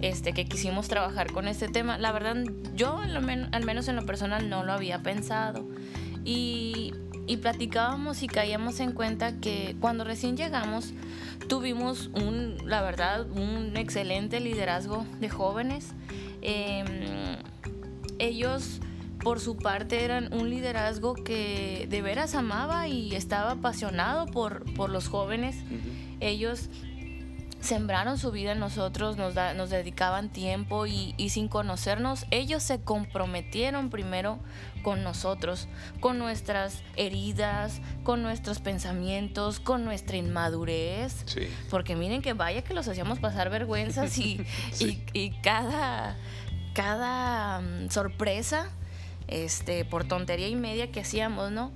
este, 0.00 0.32
que 0.32 0.44
quisimos 0.44 0.88
trabajar 0.88 1.32
con 1.32 1.48
este 1.48 1.68
tema. 1.68 1.98
La 1.98 2.12
verdad, 2.12 2.36
yo 2.74 2.98
al, 2.98 3.20
menos 3.64 3.88
en 3.88 3.96
lo 3.96 4.06
personal 4.06 4.48
no 4.48 4.62
lo 4.62 4.72
había 4.72 5.02
pensado. 5.02 5.66
Y, 6.24 6.92
y 7.26 7.36
platicábamos 7.38 8.22
y 8.22 8.26
caíamos 8.26 8.80
en 8.80 8.92
cuenta 8.92 9.40
que 9.40 9.76
cuando 9.80 10.04
recién 10.04 10.36
llegamos 10.36 10.92
tuvimos 11.48 12.08
un, 12.14 12.56
la 12.64 12.82
verdad, 12.82 13.30
un 13.30 13.76
excelente 13.76 14.40
liderazgo 14.40 15.06
de 15.20 15.28
jóvenes. 15.28 15.92
Em, 16.42 16.86
ellos 18.18 18.80
por 19.22 19.40
su 19.40 19.56
parte 19.56 20.04
eran 20.04 20.32
un 20.34 20.50
liderazgo 20.50 21.14
que 21.14 21.86
de 21.88 22.02
veras 22.02 22.34
amaba 22.34 22.88
y 22.88 23.14
estaba 23.14 23.52
apasionado 23.52 24.26
por, 24.26 24.64
por 24.74 24.90
los 24.90 25.08
jóvenes. 25.08 25.56
Ellos 26.20 26.68
sembraron 27.64 28.18
su 28.18 28.30
vida 28.30 28.52
en 28.52 28.60
nosotros, 28.60 29.16
nos, 29.16 29.34
nos 29.34 29.70
dedicaban 29.70 30.28
tiempo 30.28 30.86
y, 30.86 31.14
sin 31.30 31.48
conocernos, 31.48 32.26
ellos 32.30 32.62
se 32.62 32.80
comprometieron 32.80 33.88
primero 33.90 34.38
con 34.82 35.02
nosotros, 35.02 35.66
con 36.00 36.18
nuestras 36.18 36.82
heridas, 36.96 37.80
con 38.02 38.22
nuestros 38.22 38.58
pensamientos, 38.58 39.60
con 39.60 39.84
nuestra 39.84 40.16
inmadurez. 40.18 41.24
Porque 41.70 41.96
miren 41.96 42.20
que 42.20 42.34
vaya 42.34 42.62
que 42.62 42.74
los 42.74 42.86
hacíamos 42.86 43.18
pasar 43.18 43.48
vergüenzas 43.48 44.18
y, 44.18 44.44
y, 45.14 45.30
cada, 45.42 46.16
cada 46.74 47.60
mm, 47.60 47.90
sorpresa, 47.90 48.68
este, 49.26 49.86
por 49.86 50.04
tontería 50.04 50.48
y 50.48 50.54
media 50.54 50.92
que 50.92 51.00
hacíamos, 51.00 51.50
¿no? 51.50 51.72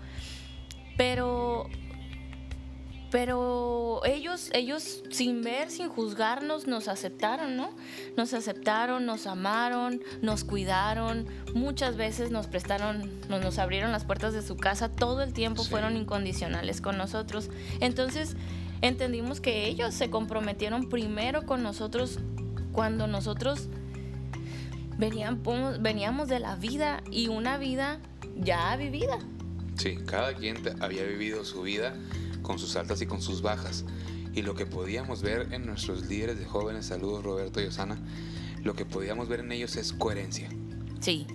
Pero 0.99 1.71
pero 3.11 4.03
ellos, 4.05 4.51
ellos 4.53 5.03
sin 5.11 5.43
ver, 5.43 5.71
sin 5.71 5.89
juzgarnos, 5.89 6.67
nos 6.67 6.89
aceptaron, 6.89 7.57
¿no? 7.57 7.71
Nos 8.17 8.35
aceptaron, 8.35 9.07
nos 9.07 9.27
amaron, 9.27 10.03
nos 10.21 10.45
cuidaron, 10.45 11.27
muchas 11.55 11.97
veces 11.97 12.31
nos 12.31 12.47
prestaron, 12.47 13.21
nos, 13.29 13.43
nos 13.43 13.59
abrieron 13.59 13.93
las 13.93 14.05
puertas 14.05 14.35
de 14.35 14.43
su 14.43 14.57
casa, 14.57 14.91
todo 14.91 15.23
el 15.23 15.33
tiempo 15.33 15.65
fueron 15.65 15.97
incondicionales 15.97 16.81
con 16.81 16.99
nosotros. 16.99 17.51
Entonces 17.81 18.37
entendimos 18.83 19.41
que 19.41 19.67
ellos 19.67 19.95
se 19.95 20.11
comprometieron 20.11 20.89
primero 20.89 21.47
con 21.47 21.63
nosotros 21.63 22.19
cuando 22.73 23.07
nosotros 23.07 23.69
veníamos, 24.99 25.81
veníamos 25.81 26.29
de 26.29 26.41
la 26.41 26.57
vida 26.57 27.03
y 27.11 27.29
una 27.29 27.57
vida 27.57 28.01
ya 28.37 28.77
vivida. 28.77 29.19
Sí, 29.77 29.97
cada 30.05 30.35
quien 30.35 30.59
había 30.81 31.05
vivido 31.05 31.45
su 31.45 31.63
vida 31.63 31.95
con 32.49 32.59
sus 32.59 32.77
altas 32.77 33.03
y 33.03 33.07
con 33.07 33.21
sus 33.21 33.43
bajas. 33.43 33.85
Y 34.35 34.41
lo 34.41 34.55
que 34.55 34.65
podíamos 34.65 35.21
ver 35.21 35.53
en 35.53 35.67
nuestros 35.67 36.07
líderes 36.07 36.39
de 36.39 36.47
jóvenes, 36.47 36.87
saludos 36.87 37.23
Roberto 37.23 37.61
y 37.61 37.67
Osana, 37.67 38.01
lo 38.65 38.75
que 38.75 38.87
podíamos 38.87 39.29
ver 39.29 39.41
en 39.41 39.53
ellos 39.53 39.77
es 39.77 39.93
coherencia. 39.93 40.49
Sí. 40.99 41.27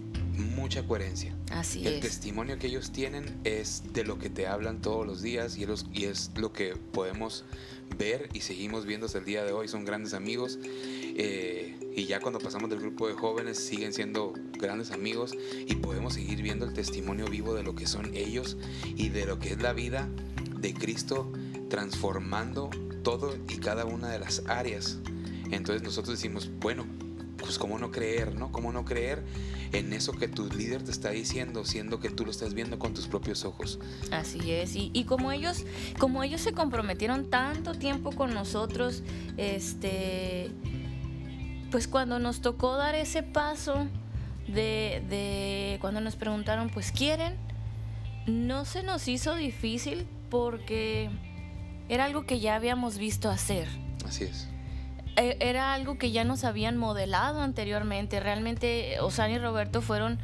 Mucha 0.56 0.86
coherencia. 0.88 1.36
Así 1.52 1.86
El 1.86 2.00
testimonio 2.00 2.58
que 2.58 2.66
ellos 2.66 2.92
tienen 2.92 3.40
es 3.44 3.84
de 3.94 4.04
lo 4.04 4.18
que 4.18 4.32
te 4.32 4.48
hablan 4.48 4.82
todos 4.82 5.06
los 5.06 5.22
días 5.22 5.56
y, 5.56 5.68
y 5.94 6.06
es 6.06 6.32
lo 6.36 6.52
que 6.52 6.76
podemos 6.76 7.46
ver 7.96 8.30
y 8.34 8.42
seguimos 8.42 8.88
viendo 8.88 9.06
hasta 9.06 9.20
el 9.20 9.26
día 9.26 9.44
de 9.44 9.52
hoy. 9.52 9.68
Son 9.68 9.86
grandes 9.86 10.16
amigos. 10.16 10.58
Eh, 11.16 11.78
y 11.96 12.06
ya 12.06 12.20
cuando 12.22 12.40
pasamos 12.40 12.72
del 12.72 12.80
grupo 12.80 13.08
de 13.08 13.14
jóvenes 13.14 13.60
siguen 13.60 13.94
siendo 13.94 14.34
grandes 14.54 14.90
amigos 14.90 15.36
y 15.68 15.76
podemos 15.76 16.16
seguir 16.16 16.42
viendo 16.42 16.66
el 16.66 16.74
testimonio 16.74 17.28
vivo 17.28 17.54
de 17.54 17.62
lo 17.62 17.76
que 17.76 17.86
son 17.86 18.16
ellos 18.16 18.58
y 18.96 19.10
de 19.10 19.28
lo 19.28 19.38
que 19.38 19.50
es 19.50 19.62
la 19.62 19.74
vida 19.74 20.10
de 20.64 20.74
Cristo 20.74 21.32
transformando 21.70 22.70
todo 23.04 23.36
y 23.50 23.58
cada 23.58 23.86
una 23.86 24.10
de 24.10 24.18
las 24.18 24.44
áreas. 24.48 24.98
Entonces 25.52 25.84
nosotros 25.84 26.18
decimos, 26.18 26.50
bueno, 26.60 26.86
pues 27.38 27.60
cómo 27.60 27.78
no 27.78 27.92
creer, 27.92 28.34
¿no? 28.36 28.52
¿Cómo 28.52 28.72
no 28.72 28.86
creer 28.86 29.24
en 29.74 29.92
eso 29.92 30.14
que 30.14 30.30
tu 30.30 30.48
líder 30.48 30.82
te 30.82 30.92
está 30.92 31.10
diciendo, 31.10 31.66
siendo 31.66 32.00
que 32.00 32.10
tú 32.10 32.24
lo 32.24 32.32
estás 32.32 32.54
viendo 32.54 32.80
con 32.80 32.94
tus 32.94 33.08
propios 33.08 33.44
ojos? 33.44 33.80
Así 34.12 34.52
es, 34.52 34.76
y, 34.76 35.04
como 35.04 35.34
ellos, 35.34 35.66
como 36.00 36.24
ellos 36.24 36.40
se 36.40 36.54
comprometieron 36.54 37.30
tanto 37.30 37.74
tiempo 37.74 38.14
con 38.14 38.34
nosotros, 38.34 39.04
este, 39.36 40.50
pues 41.72 41.90
cuando 41.90 42.20
nos 42.20 42.40
tocó 42.40 42.78
dar 42.78 42.96
ese 42.96 43.22
paso 43.22 43.88
de, 44.48 45.78
cuando 45.82 46.00
nos 46.00 46.16
preguntaron, 46.16 46.70
pues 46.70 46.94
quieren, 46.94 47.36
no 48.28 48.64
se 48.64 48.84
nos 48.84 49.10
hizo 49.10 49.36
difícil 49.36 50.08
porque 50.34 51.12
era 51.90 52.06
algo 52.06 52.26
que 52.26 52.40
ya 52.40 52.56
habíamos 52.56 52.98
visto 52.98 53.30
hacer. 53.30 53.68
Así 54.04 54.24
es. 54.24 54.48
E, 55.16 55.38
era 55.40 55.76
algo 55.76 56.00
que 56.00 56.10
ya 56.10 56.24
nos 56.24 56.44
habían 56.44 56.76
modelado 56.76 57.42
anteriormente. 57.42 58.20
Realmente 58.20 59.00
Osani 59.00 59.36
y 59.36 59.38
Roberto 59.38 59.84
fueron 59.84 60.18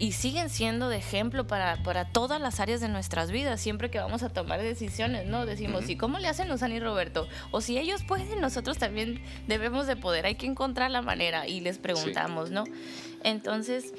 y 0.00 0.12
siguen 0.12 0.50
siendo 0.50 0.88
de 0.88 0.96
ejemplo 0.96 1.46
para, 1.46 1.76
todas 2.10 2.40
las 2.40 2.58
áreas 2.58 2.80
de 2.80 2.88
nuestras 2.88 3.30
vidas, 3.30 3.60
siempre 3.60 3.88
que 3.88 4.00
vamos 4.00 4.24
a 4.24 4.30
tomar 4.30 4.60
decisiones, 4.60 5.28
¿no? 5.28 5.46
Decimos, 5.46 5.88
¿y 5.88 5.94
cómo 5.94 6.18
le 6.18 6.26
hacen 6.26 6.50
Osani 6.50 6.74
y 6.74 6.80
Roberto? 6.80 7.28
O 7.52 7.60
si 7.60 7.78
ellos 7.78 8.02
pueden, 8.02 8.40
nosotros 8.40 8.78
también 8.78 9.22
debemos 9.46 9.86
de 9.86 9.94
poder, 9.94 10.26
hay 10.26 10.34
que 10.34 10.46
encontrar 10.46 10.90
la 10.90 11.02
manera 11.02 11.46
y 11.46 11.60
les 11.60 11.78
preguntamos, 11.78 12.50
¿no? 12.50 12.64
Entonces, 13.22 13.94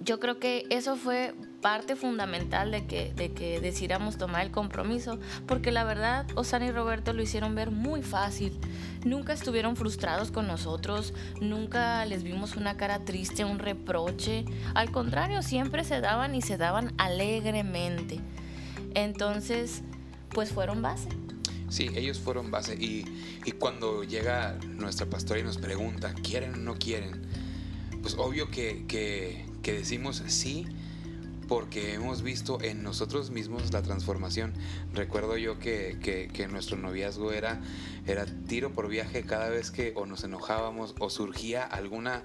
yo 0.00 0.20
creo 0.20 0.38
que 0.38 0.66
eso 0.68 0.96
fue 0.96 1.32
parte 1.60 1.96
fundamental 1.96 2.70
de 2.70 2.86
que, 2.86 3.12
de 3.14 3.32
que 3.32 3.60
decidiéramos 3.60 4.16
tomar 4.16 4.42
el 4.42 4.50
compromiso, 4.50 5.18
porque 5.46 5.72
la 5.72 5.84
verdad, 5.84 6.26
Osana 6.34 6.66
y 6.66 6.70
Roberto 6.70 7.12
lo 7.12 7.22
hicieron 7.22 7.54
ver 7.54 7.70
muy 7.70 8.02
fácil. 8.02 8.58
Nunca 9.04 9.32
estuvieron 9.32 9.76
frustrados 9.76 10.30
con 10.30 10.46
nosotros, 10.46 11.14
nunca 11.40 12.04
les 12.04 12.22
vimos 12.22 12.56
una 12.56 12.76
cara 12.76 13.04
triste, 13.04 13.44
un 13.44 13.58
reproche. 13.58 14.44
Al 14.74 14.90
contrario, 14.90 15.42
siempre 15.42 15.84
se 15.84 16.00
daban 16.00 16.34
y 16.34 16.42
se 16.42 16.56
daban 16.56 16.94
alegremente. 16.98 18.20
Entonces, 18.94 19.82
pues 20.30 20.52
fueron 20.52 20.82
base. 20.82 21.08
Sí, 21.68 21.90
ellos 21.94 22.18
fueron 22.18 22.50
base. 22.50 22.74
Y, 22.74 23.04
y 23.44 23.52
cuando 23.52 24.04
llega 24.04 24.58
nuestra 24.66 25.06
pastora 25.06 25.40
y 25.40 25.42
nos 25.42 25.58
pregunta, 25.58 26.14
¿quieren 26.22 26.54
o 26.54 26.56
no 26.56 26.74
quieren? 26.76 27.26
Pues 28.00 28.14
obvio 28.14 28.50
que, 28.50 28.84
que, 28.86 29.44
que 29.62 29.72
decimos 29.72 30.22
sí 30.28 30.66
porque 31.48 31.94
hemos 31.94 32.22
visto 32.22 32.58
en 32.62 32.82
nosotros 32.82 33.30
mismos 33.30 33.72
la 33.72 33.82
transformación. 33.82 34.52
Recuerdo 34.92 35.36
yo 35.36 35.58
que, 35.58 35.98
que, 36.32 36.48
nuestro 36.48 36.76
noviazgo 36.76 37.32
era, 37.32 37.60
era 38.06 38.26
tiro 38.46 38.72
por 38.72 38.88
viaje 38.88 39.24
cada 39.24 39.48
vez 39.48 39.70
que 39.70 39.92
o 39.96 40.06
nos 40.06 40.22
enojábamos 40.24 40.94
o 41.00 41.10
surgía 41.10 41.64
alguna 41.64 42.24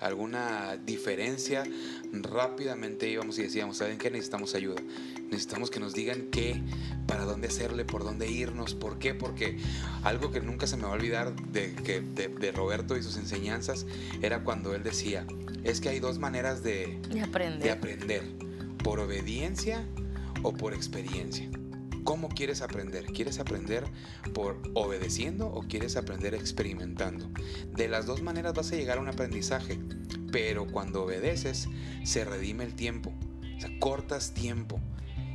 alguna 0.00 0.76
diferencia, 0.76 1.64
rápidamente 2.12 3.08
íbamos 3.08 3.38
y 3.38 3.42
decíamos, 3.44 3.78
¿saben 3.78 3.96
qué? 3.96 4.10
Necesitamos 4.10 4.54
ayuda. 4.54 4.82
Necesitamos 5.30 5.70
que 5.70 5.80
nos 5.80 5.94
digan 5.94 6.28
qué, 6.30 6.60
para 7.06 7.24
dónde 7.24 7.48
hacerle, 7.48 7.86
por 7.86 8.04
dónde 8.04 8.30
irnos, 8.30 8.74
por 8.74 8.98
qué, 8.98 9.14
porque 9.14 9.56
algo 10.02 10.30
que 10.30 10.40
nunca 10.40 10.66
se 10.66 10.76
me 10.76 10.82
va 10.82 10.90
a 10.90 10.92
olvidar 10.92 11.34
de, 11.50 11.74
que, 11.74 12.02
de, 12.02 12.52
Roberto 12.52 12.96
y 12.96 13.02
sus 13.02 13.16
enseñanzas 13.16 13.86
era 14.20 14.44
cuando 14.44 14.74
él 14.74 14.82
decía, 14.82 15.26
es 15.64 15.80
que 15.80 15.88
hay 15.88 15.98
dos 15.98 16.18
maneras 16.18 16.62
de, 16.62 17.00
aprender. 17.22 17.62
de 17.62 17.70
aprender, 17.70 18.45
por 18.86 19.00
obediencia 19.00 19.84
o 20.44 20.52
por 20.52 20.72
experiencia. 20.72 21.50
¿Cómo 22.04 22.28
quieres 22.28 22.62
aprender? 22.62 23.06
¿Quieres 23.06 23.40
aprender 23.40 23.82
por 24.32 24.62
obedeciendo 24.74 25.48
o 25.48 25.62
quieres 25.62 25.96
aprender 25.96 26.36
experimentando? 26.36 27.28
De 27.74 27.88
las 27.88 28.06
dos 28.06 28.22
maneras 28.22 28.54
vas 28.54 28.70
a 28.70 28.76
llegar 28.76 28.98
a 28.98 29.00
un 29.00 29.08
aprendizaje, 29.08 29.80
pero 30.30 30.68
cuando 30.68 31.02
obedeces 31.02 31.68
se 32.04 32.24
redime 32.24 32.62
el 32.62 32.76
tiempo, 32.76 33.12
o 33.56 33.60
sea, 33.60 33.76
cortas 33.80 34.34
tiempo 34.34 34.78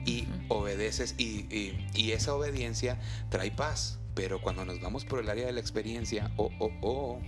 y 0.06 0.30
obedeces 0.48 1.16
y, 1.18 1.74
esa 2.14 2.34
obediencia 2.34 3.02
trae 3.28 3.52
paz, 3.52 4.00
pero 4.16 4.42
cuando 4.42 4.64
nos 4.64 4.80
vamos 4.80 5.04
por 5.04 5.20
el 5.20 5.30
área 5.30 5.46
de 5.46 5.52
la 5.52 5.60
experiencia, 5.60 6.32
oh, 6.38 6.52
oh, 6.60 6.72
oh, 6.82 7.20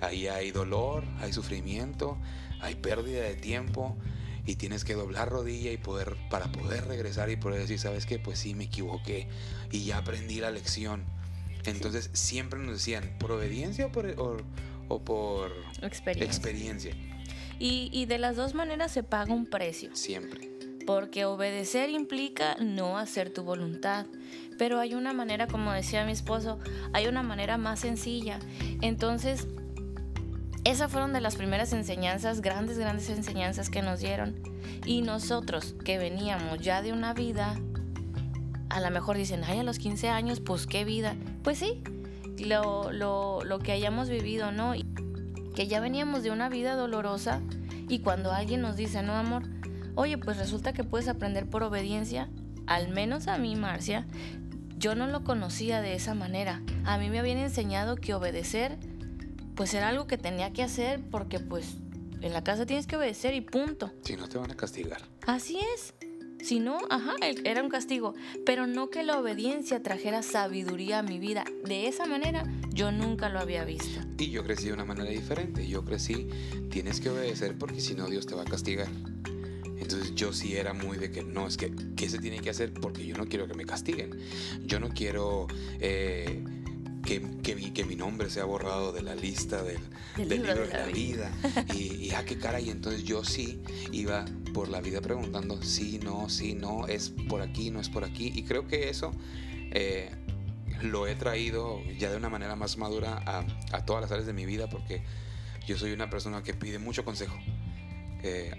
ahí 0.00 0.28
hay 0.28 0.50
dolor, 0.50 1.04
hay 1.20 1.34
sufrimiento, 1.34 2.16
hay 2.62 2.74
pérdida 2.74 3.20
de 3.20 3.34
tiempo, 3.34 3.98
y 4.48 4.56
tienes 4.56 4.82
que 4.82 4.94
doblar 4.94 5.28
rodilla 5.28 5.70
y 5.70 5.76
poder 5.76 6.16
para 6.30 6.50
poder 6.50 6.86
regresar 6.86 7.28
y 7.28 7.36
poder 7.36 7.60
decir, 7.60 7.78
¿sabes 7.78 8.06
qué? 8.06 8.18
Pues 8.18 8.38
sí, 8.38 8.54
me 8.54 8.64
equivoqué 8.64 9.28
y 9.70 9.84
ya 9.84 9.98
aprendí 9.98 10.40
la 10.40 10.50
lección. 10.50 11.04
Entonces 11.66 12.08
siempre 12.14 12.58
nos 12.58 12.72
decían, 12.72 13.14
¿por 13.18 13.30
obediencia 13.30 13.84
o 13.84 13.92
por, 13.92 14.42
o, 14.88 15.04
por 15.04 15.52
experiencia? 15.82 16.96
Y, 17.58 17.90
y, 17.92 18.06
de 18.06 18.16
las 18.16 18.36
dos 18.36 18.54
maneras 18.54 18.90
se 18.90 19.02
paga 19.02 19.34
un 19.34 19.44
precio. 19.44 19.94
Siempre. 19.94 20.48
Porque 20.86 21.26
obedecer 21.26 21.90
implica 21.90 22.56
no 22.58 22.96
hacer 22.96 23.30
tu 23.30 23.42
voluntad. 23.42 24.06
Pero 24.56 24.80
hay 24.80 24.94
una 24.94 25.12
manera, 25.12 25.46
como 25.46 25.72
decía 25.72 26.06
mi 26.06 26.12
esposo, 26.12 26.58
hay 26.94 27.06
una 27.06 27.22
manera 27.22 27.58
más 27.58 27.80
sencilla. 27.80 28.38
Entonces, 28.80 29.46
esas 30.70 30.92
fueron 30.92 31.12
de 31.12 31.20
las 31.20 31.36
primeras 31.36 31.72
enseñanzas, 31.72 32.40
grandes, 32.42 32.78
grandes 32.78 33.08
enseñanzas 33.08 33.70
que 33.70 33.80
nos 33.80 34.00
dieron. 34.00 34.36
Y 34.84 35.00
nosotros 35.00 35.74
que 35.84 35.96
veníamos 35.96 36.60
ya 36.60 36.82
de 36.82 36.92
una 36.92 37.14
vida, 37.14 37.54
a 38.68 38.80
lo 38.80 38.90
mejor 38.90 39.16
dicen, 39.16 39.42
ay, 39.44 39.60
a 39.60 39.62
los 39.62 39.78
15 39.78 40.10
años, 40.10 40.40
pues 40.40 40.66
qué 40.66 40.84
vida. 40.84 41.16
Pues 41.42 41.58
sí, 41.58 41.82
lo, 42.38 42.92
lo, 42.92 43.42
lo 43.44 43.58
que 43.60 43.72
hayamos 43.72 44.10
vivido, 44.10 44.52
¿no? 44.52 44.74
Que 45.54 45.68
ya 45.68 45.80
veníamos 45.80 46.22
de 46.22 46.30
una 46.30 46.50
vida 46.50 46.76
dolorosa 46.76 47.40
y 47.88 48.00
cuando 48.00 48.32
alguien 48.32 48.60
nos 48.60 48.76
dice, 48.76 49.02
no, 49.02 49.14
amor, 49.14 49.44
oye, 49.94 50.18
pues 50.18 50.36
resulta 50.36 50.74
que 50.74 50.84
puedes 50.84 51.08
aprender 51.08 51.48
por 51.48 51.62
obediencia, 51.62 52.28
al 52.66 52.88
menos 52.90 53.26
a 53.26 53.38
mí, 53.38 53.56
Marcia, 53.56 54.06
yo 54.76 54.94
no 54.94 55.06
lo 55.06 55.24
conocía 55.24 55.80
de 55.80 55.94
esa 55.94 56.14
manera. 56.14 56.62
A 56.84 56.98
mí 56.98 57.08
me 57.08 57.18
habían 57.18 57.38
enseñado 57.38 57.96
que 57.96 58.12
obedecer 58.12 58.78
pues 59.58 59.74
era 59.74 59.88
algo 59.88 60.06
que 60.06 60.16
tenía 60.16 60.52
que 60.52 60.62
hacer 60.62 61.00
porque 61.10 61.40
pues 61.40 61.66
en 62.20 62.32
la 62.32 62.44
casa 62.44 62.64
tienes 62.64 62.86
que 62.86 62.96
obedecer 62.96 63.34
y 63.34 63.40
punto. 63.40 63.92
Si 64.04 64.14
no 64.14 64.28
te 64.28 64.38
van 64.38 64.52
a 64.52 64.56
castigar. 64.56 65.02
Así 65.26 65.58
es. 65.74 65.94
Si 66.40 66.60
no, 66.60 66.78
ajá, 66.90 67.16
era 67.20 67.60
un 67.60 67.68
castigo. 67.68 68.14
Pero 68.46 68.68
no 68.68 68.88
que 68.88 69.02
la 69.02 69.18
obediencia 69.18 69.82
trajera 69.82 70.22
sabiduría 70.22 71.00
a 71.00 71.02
mi 71.02 71.18
vida. 71.18 71.44
De 71.64 71.88
esa 71.88 72.06
manera 72.06 72.44
yo 72.72 72.92
nunca 72.92 73.28
lo 73.30 73.40
había 73.40 73.64
visto. 73.64 73.98
Y 74.16 74.30
yo 74.30 74.44
crecí 74.44 74.66
de 74.66 74.74
una 74.74 74.84
manera 74.84 75.10
diferente. 75.10 75.66
Yo 75.66 75.84
crecí, 75.84 76.28
tienes 76.70 77.00
que 77.00 77.10
obedecer 77.10 77.58
porque 77.58 77.80
si 77.80 77.96
no 77.96 78.06
Dios 78.06 78.26
te 78.26 78.36
va 78.36 78.42
a 78.42 78.44
castigar. 78.44 78.86
Entonces 79.76 80.14
yo 80.14 80.32
sí 80.32 80.54
era 80.54 80.72
muy 80.72 80.98
de 80.98 81.10
que 81.10 81.24
no, 81.24 81.48
es 81.48 81.56
que, 81.56 81.74
¿qué 81.96 82.08
se 82.08 82.20
tiene 82.20 82.38
que 82.38 82.50
hacer? 82.50 82.72
Porque 82.74 83.04
yo 83.04 83.16
no 83.16 83.26
quiero 83.26 83.48
que 83.48 83.54
me 83.54 83.64
castiguen. 83.64 84.20
Yo 84.64 84.78
no 84.78 84.90
quiero... 84.90 85.48
Eh, 85.80 86.44
que, 87.08 87.54
mi, 87.56 87.70
que 87.70 87.84
mi 87.86 87.96
nombre 87.96 88.28
sea 88.28 88.44
borrado 88.44 88.92
de 88.92 89.00
la 89.00 89.14
lista 89.14 89.62
del, 89.62 89.80
libro, 90.16 90.66
de 90.66 90.68
la, 90.68 90.86
vida. 90.86 91.32
Y, 91.74 92.06
y, 92.06 92.10
ah, 92.10 92.22
qué 92.26 92.38
cara. 92.38 92.60
Y 92.60 92.68
entonces 92.68 93.04
yo 93.04 93.24
sí 93.24 93.62
iba 93.92 94.26
por 94.52 94.68
la 94.68 94.82
vida 94.82 95.00
preguntando, 95.00 95.62
sí, 95.62 95.98
no, 96.02 96.28
sí, 96.28 96.54
no, 96.54 96.86
es 96.86 97.08
por 97.28 97.40
aquí, 97.40 97.70
no 97.70 97.80
es 97.80 97.88
por 97.88 98.04
aquí. 98.04 98.30
Y 98.34 98.42
creo 98.42 98.66
que 98.68 98.90
eso 98.90 99.12
eh, 99.72 100.10
lo 100.82 101.06
he 101.06 101.14
traído 101.14 101.82
ya 101.98 102.10
de 102.10 102.18
una 102.18 102.28
manera 102.28 102.56
más 102.56 102.76
madura 102.76 103.22
a, 103.24 103.46
a, 103.72 103.84
todas 103.86 104.02
las 104.02 104.12
áreas 104.12 104.26
de 104.26 104.34
mi 104.34 104.44
vida 104.44 104.68
porque 104.68 105.02
yo 105.66 105.78
soy 105.78 105.92
una 105.92 106.10
persona 106.10 106.42
que 106.42 106.52
pide 106.52 106.78
mucho 106.78 107.06
consejo. 107.06 107.38
Eh, 108.22 108.52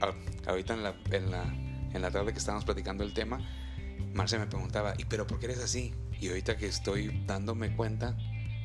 ahorita 0.47 0.73
en 0.73 0.83
la, 0.83 0.95
en, 1.11 1.29
la, 1.29 1.43
en 1.93 2.01
la 2.01 2.09
tarde 2.09 2.31
que 2.31 2.39
estábamos 2.39 2.65
platicando 2.65 3.03
el 3.03 3.13
tema, 3.13 3.47
Marcia 4.11 4.39
me 4.39 4.47
preguntaba, 4.47 4.95
¿y 4.97 5.05
pero 5.05 5.27
por 5.27 5.37
qué 5.39 5.45
eres 5.45 5.59
así? 5.59 5.93
Y 6.19 6.29
ahorita 6.29 6.57
que 6.57 6.65
estoy 6.65 7.23
dándome 7.27 7.75
cuenta, 7.75 8.17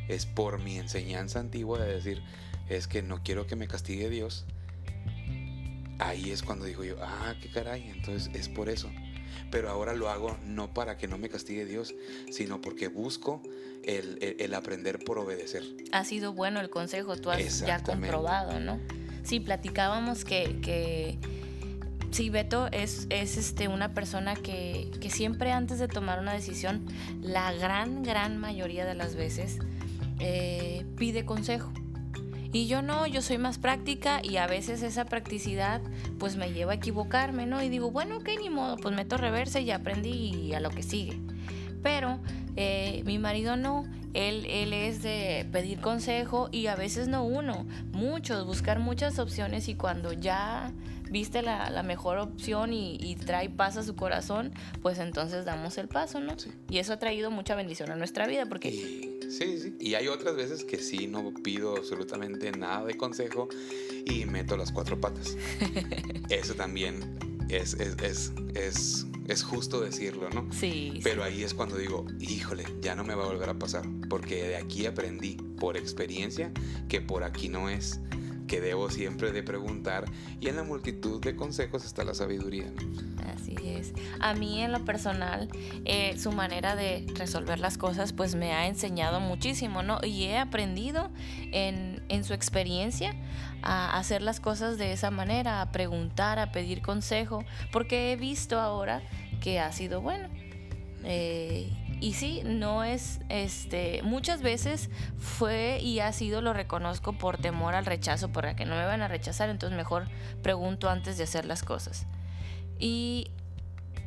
es 0.09 0.27
por 0.27 0.59
mi 0.63 0.79
enseñanza 0.79 1.41
antigua 1.41 1.79
de 1.79 1.95
decir, 1.95 2.23
es 2.69 2.87
que 2.87 3.03
no 3.03 3.23
quiero 3.23 3.47
que 3.47 3.57
me 3.57 3.69
castigue 3.69 4.09
Dios. 4.09 4.45
Ahí 5.99 6.31
es 6.31 6.43
cuando 6.43 6.65
digo 6.65 6.85
yo, 6.85 6.97
ah, 7.01 7.35
qué 7.41 7.49
caray, 7.49 7.89
entonces 7.89 8.31
es 8.35 8.49
por 8.49 8.69
eso. 8.69 8.91
Pero 9.51 9.71
ahora 9.71 9.95
lo 9.95 10.09
hago 10.09 10.37
no 10.45 10.73
para 10.73 10.97
que 10.97 11.07
no 11.07 11.19
me 11.19 11.29
castigue 11.29 11.65
Dios, 11.65 11.95
sino 12.31 12.61
porque 12.61 12.89
busco 12.89 13.43
el, 13.85 14.55
aprender 14.55 14.99
por 15.05 15.19
obedecer. 15.19 15.63
Ha 15.93 16.05
sido 16.05 16.33
bueno 16.33 16.61
el 16.61 16.71
consejo, 16.71 17.17
tú 17.17 17.31
has 17.31 17.61
ya 17.61 17.83
comprobado, 17.83 18.59
¿no? 18.61 18.81
Sí, 19.23 19.41
platicábamos 19.41 20.25
que, 20.25 20.61
que 20.61 21.19
sí, 22.11 22.31
Beto 22.31 22.69
es, 22.73 23.07
es 23.11 23.37
este, 23.37 23.69
una 23.69 23.95
persona 23.95 24.35
que, 24.35 24.91
que 25.01 25.11
siempre 25.11 25.53
antes 25.53 25.79
de 25.79 25.89
tomar 25.89 26.19
una 26.19 26.33
decisión, 26.33 26.87
la 27.23 27.53
gran, 27.53 28.03
gran 28.03 28.39
mayoría 28.39 28.85
de 28.85 28.95
las 28.95 29.15
veces, 29.15 29.59
eh, 30.19 30.85
pide 30.97 31.25
consejo. 31.25 31.73
Y 32.53 32.69
yo 32.69 32.83
no, 32.83 33.07
yo 33.07 33.21
soy 33.21 33.39
más 33.39 33.59
práctica 33.59 34.21
y 34.23 34.37
a 34.37 34.47
veces 34.47 34.83
esa 34.83 35.07
practicidad 35.07 35.81
pues 36.19 36.37
me 36.37 36.53
lleva 36.53 36.73
a 36.73 36.77
equivocarme, 36.77 37.47
¿no? 37.47 37.61
Y 37.63 37.69
digo, 37.69 37.91
bueno, 37.91 38.19
ok, 38.19 38.29
ni 38.41 38.49
modo, 38.49 38.77
pues 38.77 38.95
meto 38.95 39.17
reversa 39.17 39.59
y 39.59 39.73
aprendí 39.73 40.55
a 40.55 40.61
lo 40.61 40.71
que 40.71 40.85
sigue. 40.85 41.21
Pero 41.83 42.21
eh, 42.55 43.03
mi 43.07 43.19
marido 43.19 43.57
no, 43.57 43.85
él, 44.15 44.47
él 44.47 44.73
es 44.73 45.03
de 45.03 45.49
pedir 45.51 45.81
consejo 45.81 46.49
y 46.53 46.69
a 46.69 46.77
veces 46.77 47.09
no 47.09 47.25
uno, 47.25 47.67
muchos, 47.91 48.47
buscar 48.47 48.79
muchas 48.79 49.19
opciones 49.19 49.69
y 49.69 49.75
cuando 49.75 50.13
ya 50.13 50.73
viste 51.15 51.43
la, 51.43 51.83
mejor 51.85 52.19
opción 52.19 52.73
y, 52.73 53.17
trae 53.25 53.49
paz 53.49 53.77
a 53.77 53.83
su 53.83 53.95
corazón, 53.95 54.53
pues 54.83 54.99
entonces 54.99 55.45
damos 55.45 55.79
el 55.79 55.87
paso, 55.87 56.19
¿no? 56.19 56.35
Y 56.69 56.79
eso 56.79 56.93
ha 56.93 56.99
traído 56.99 57.31
mucha 57.31 57.55
bendición 57.55 57.91
a 57.93 57.97
nuestra 57.97 58.27
vida 58.27 58.47
porque... 58.47 59.14
sí, 59.39 59.59
sí. 59.59 59.75
Y 59.79 59.95
hay 59.95 60.09
otras 60.09 60.37
veces 60.37 60.65
que 60.65 60.79
sí 60.79 61.07
no 61.07 61.33
pido 61.43 61.77
absolutamente 61.77 62.53
nada 62.53 62.85
de 62.85 62.97
consejo 62.97 63.49
y 64.07 64.25
meto 64.27 64.57
las 64.57 64.73
cuatro 64.73 65.01
patas. 65.01 65.37
eso 66.31 66.55
también 66.55 67.17
es, 67.49 67.75
es, 67.75 67.97
es, 68.55 69.07
es, 69.29 69.43
justo 69.43 69.81
decirlo, 69.81 70.31
¿no? 70.31 70.51
Sí. 70.53 71.01
Pero 71.03 71.23
ahí 71.25 71.43
es 71.43 71.55
cuando 71.55 71.77
digo, 71.77 72.07
híjole, 72.21 72.65
ya 72.81 72.95
no 72.95 73.05
me 73.05 73.15
va 73.15 73.25
a 73.25 73.29
volver 73.29 73.49
a 73.49 73.59
pasar, 73.59 73.85
porque 74.09 74.49
de 74.49 74.57
aquí 74.57 74.87
aprendí 74.87 75.37
por 75.59 75.77
experiencia 75.77 76.53
que 76.89 77.01
por 77.01 77.25
aquí 77.25 77.49
no 77.49 77.69
es 77.69 78.01
que 78.55 78.61
debo 78.61 78.89
siempre 78.89 79.33
de 79.33 79.43
preguntar 79.43 80.05
y 80.39 80.47
en 80.47 80.55
la 80.55 80.63
multitud 80.63 81.21
de 81.21 81.35
consejos 81.35 81.85
está 81.85 82.05
la 82.05 82.15
sabiduría. 82.15 82.73
Así 83.35 83.57
es. 83.65 83.93
A 84.21 84.33
mí 84.35 84.61
en 84.61 84.71
lo 84.71 84.85
personal, 84.85 85.49
eh, 85.85 86.17
su 86.19 86.31
manera 86.31 86.77
de 86.77 87.05
resolver 87.17 87.59
las 87.59 87.79
cosas 87.79 88.13
pues 88.13 88.37
me 88.37 88.53
ha 88.53 88.69
enseñado 88.69 89.19
muchísimo, 89.19 89.83
¿no? 89.83 89.99
Y 90.05 90.27
he 90.27 90.39
aprendido 90.39 91.11
en, 91.51 92.05
en 92.09 92.23
su 92.23 92.33
experiencia 92.33 93.17
a 93.63 93.99
hacer 93.99 94.23
las 94.23 94.39
cosas 94.39 94.79
de 94.79 94.93
esa 94.93 95.11
manera, 95.11 95.61
a 95.61 95.73
preguntar, 95.73 96.39
a 96.39 96.53
pedir 96.53 96.81
consejo, 96.81 97.45
porque 97.73 98.13
he 98.13 98.17
visto 98.17 98.61
ahora 98.61 99.03
que 99.41 99.59
ha 99.59 99.73
sido 99.73 100.01
bueno. 100.01 100.29
Eh, 101.03 101.73
y 102.01 102.15
sí, 102.15 102.43
no 102.45 102.85
es, 102.85 103.21
este, 103.29 104.03
muchas 104.03 104.43
veces 104.43 104.91
fue 105.19 105.79
y 105.81 106.01
ha 106.01 106.13
sido, 106.13 106.41
lo 106.41 106.53
reconozco, 106.53 107.13
por 107.13 107.39
temor 107.39 107.75
al 107.75 107.87
rechazo, 107.87 108.33
para 108.33 108.57
que 108.57 108.65
no 108.65 108.77
me 108.77 108.85
van 108.85 109.03
a 109.03 109.09
rechazar, 109.09 109.49
entonces 109.49 109.77
mejor 109.77 110.09
pregunto 110.43 110.89
antes 110.89 111.19
de 111.19 111.25
hacer 111.25 111.45
las 111.45 111.63
cosas. 111.63 112.07
Y, 112.79 113.29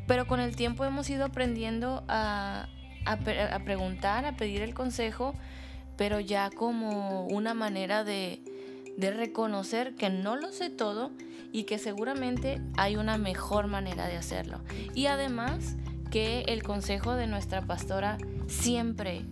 pero 0.07 0.27
con 0.27 0.39
el 0.39 0.55
tiempo 0.55 0.85
hemos 0.85 1.09
ido 1.09 1.25
aprendiendo 1.25 2.03
a, 2.07 2.67
a, 3.05 3.59
preguntar, 3.63 4.25
a 4.25 4.35
pedir 4.35 4.61
el 4.61 4.73
consejo, 4.73 5.33
pero 5.97 6.19
ya 6.19 6.49
como 6.49 7.25
una 7.27 7.53
manera 7.53 8.03
de, 8.03 8.41
de 8.97 9.11
reconocer 9.11 9.95
que 9.95 10.09
no 10.09 10.35
lo 10.35 10.51
sé 10.51 10.69
todo 10.69 11.11
y 11.51 11.63
que 11.63 11.77
seguramente 11.77 12.61
hay 12.77 12.97
una 12.97 13.17
mejor 13.17 13.67
manera 13.67 14.07
de 14.07 14.17
hacerlo. 14.17 14.59
Y 14.93 15.07
además 15.07 15.75
que 16.09 16.41
el 16.47 16.63
consejo 16.63 17.13
de 17.13 17.27
nuestra 17.27 17.61
pastora 17.61 18.17
siempre, 18.47 19.25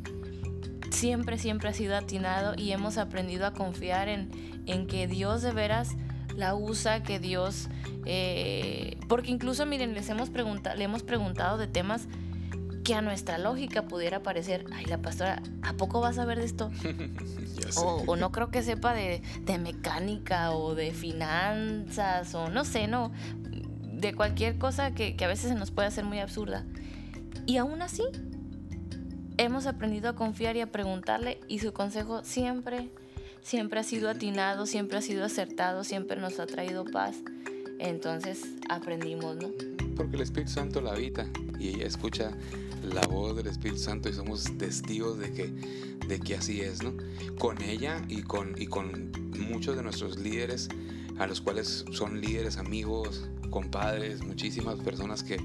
siempre, 0.91 1.37
siempre 1.37 1.69
ha 1.69 1.73
sido 1.73 1.95
atinado 1.95 2.53
y 2.57 2.71
hemos 2.71 2.97
aprendido 2.97 3.45
a 3.45 3.53
confiar 3.53 4.07
en, 4.09 4.63
en 4.65 4.87
que 4.87 5.07
Dios 5.07 5.41
de 5.41 5.51
veras 5.51 5.95
la 6.35 6.55
usa, 6.55 7.03
que 7.03 7.19
Dios... 7.19 7.69
Eh, 8.05 8.97
porque 9.07 9.31
incluso, 9.31 9.65
miren, 9.65 9.93
les 9.93 10.09
hemos 10.09 10.29
preguntado, 10.29 10.75
le 10.75 10.83
hemos 10.83 11.01
preguntado 11.03 11.57
de 11.57 11.67
temas 11.67 12.07
que 12.83 12.93
a 12.93 13.01
nuestra 13.01 13.39
lógica 13.39 13.87
pudiera 13.87 14.21
parecer, 14.21 14.65
ay, 14.71 14.85
la 14.85 14.99
pastora, 14.99 15.41
¿a 15.63 15.73
poco 15.73 16.01
vas 16.01 16.19
a 16.19 16.25
ver 16.25 16.37
de 16.37 16.45
esto? 16.45 16.69
o, 17.77 18.15
no 18.15 18.31
creo 18.31 18.51
que 18.51 18.61
sepa 18.61 18.93
de, 18.93 19.23
de, 19.41 19.57
mecánica 19.57 20.51
o 20.51 20.75
de 20.75 20.91
finanzas 20.91 22.35
o 22.35 22.49
no 22.49 22.63
sé, 22.63 22.87
no, 22.87 23.11
de 23.95 24.13
cualquier 24.13 24.57
cosa 24.57 24.93
que, 24.93 25.15
que 25.15 25.25
a 25.25 25.27
veces 25.27 25.49
se 25.49 25.55
nos 25.55 25.71
puede 25.71 25.87
hacer 25.87 26.05
muy 26.05 26.19
absurda. 26.19 26.65
Y 27.45 27.57
aún 27.57 27.81
así, 27.81 28.03
hemos 29.37 29.65
aprendido 29.65 30.09
a 30.09 30.15
confiar 30.15 30.55
y 30.55 30.61
a 30.61 30.71
preguntarle 30.71 31.39
y 31.47 31.59
su 31.59 31.73
consejo 31.73 32.23
siempre, 32.23 32.89
siempre 33.41 33.79
ha 33.79 33.83
sido 33.83 34.09
atinado, 34.09 34.65
siempre 34.65 34.97
ha 34.97 35.01
sido 35.01 35.25
acertado, 35.25 35.83
siempre 35.83 36.19
nos 36.19 36.39
ha 36.39 36.45
traído 36.45 36.85
paz. 36.85 37.17
Entonces 37.79 38.43
aprendimos, 38.69 39.35
¿no? 39.37 39.49
Porque 39.95 40.15
el 40.15 40.21
Espíritu 40.21 40.51
Santo 40.51 40.81
la 40.81 40.91
habita 40.91 41.27
y 41.59 41.69
ella 41.69 41.87
escucha 41.87 42.31
la 42.83 43.01
voz 43.07 43.35
del 43.35 43.47
Espíritu 43.47 43.79
Santo 43.79 44.09
y 44.09 44.13
somos 44.13 44.43
testigos 44.57 45.17
de 45.19 45.31
que, 45.31 45.47
de 46.07 46.19
que 46.19 46.35
así 46.35 46.61
es, 46.61 46.83
¿no? 46.83 46.93
Con 47.37 47.61
ella 47.61 48.01
y 48.07 48.21
con, 48.21 48.59
y 48.61 48.67
con 48.67 49.11
muchos 49.49 49.75
de 49.75 49.83
nuestros 49.83 50.17
líderes, 50.17 50.69
a 51.17 51.27
los 51.27 51.41
cuales 51.41 51.85
son 51.91 52.21
líderes, 52.21 52.57
amigos, 52.57 53.29
compadres, 53.49 54.23
muchísimas 54.23 54.79
personas 54.79 55.23
que, 55.23 55.37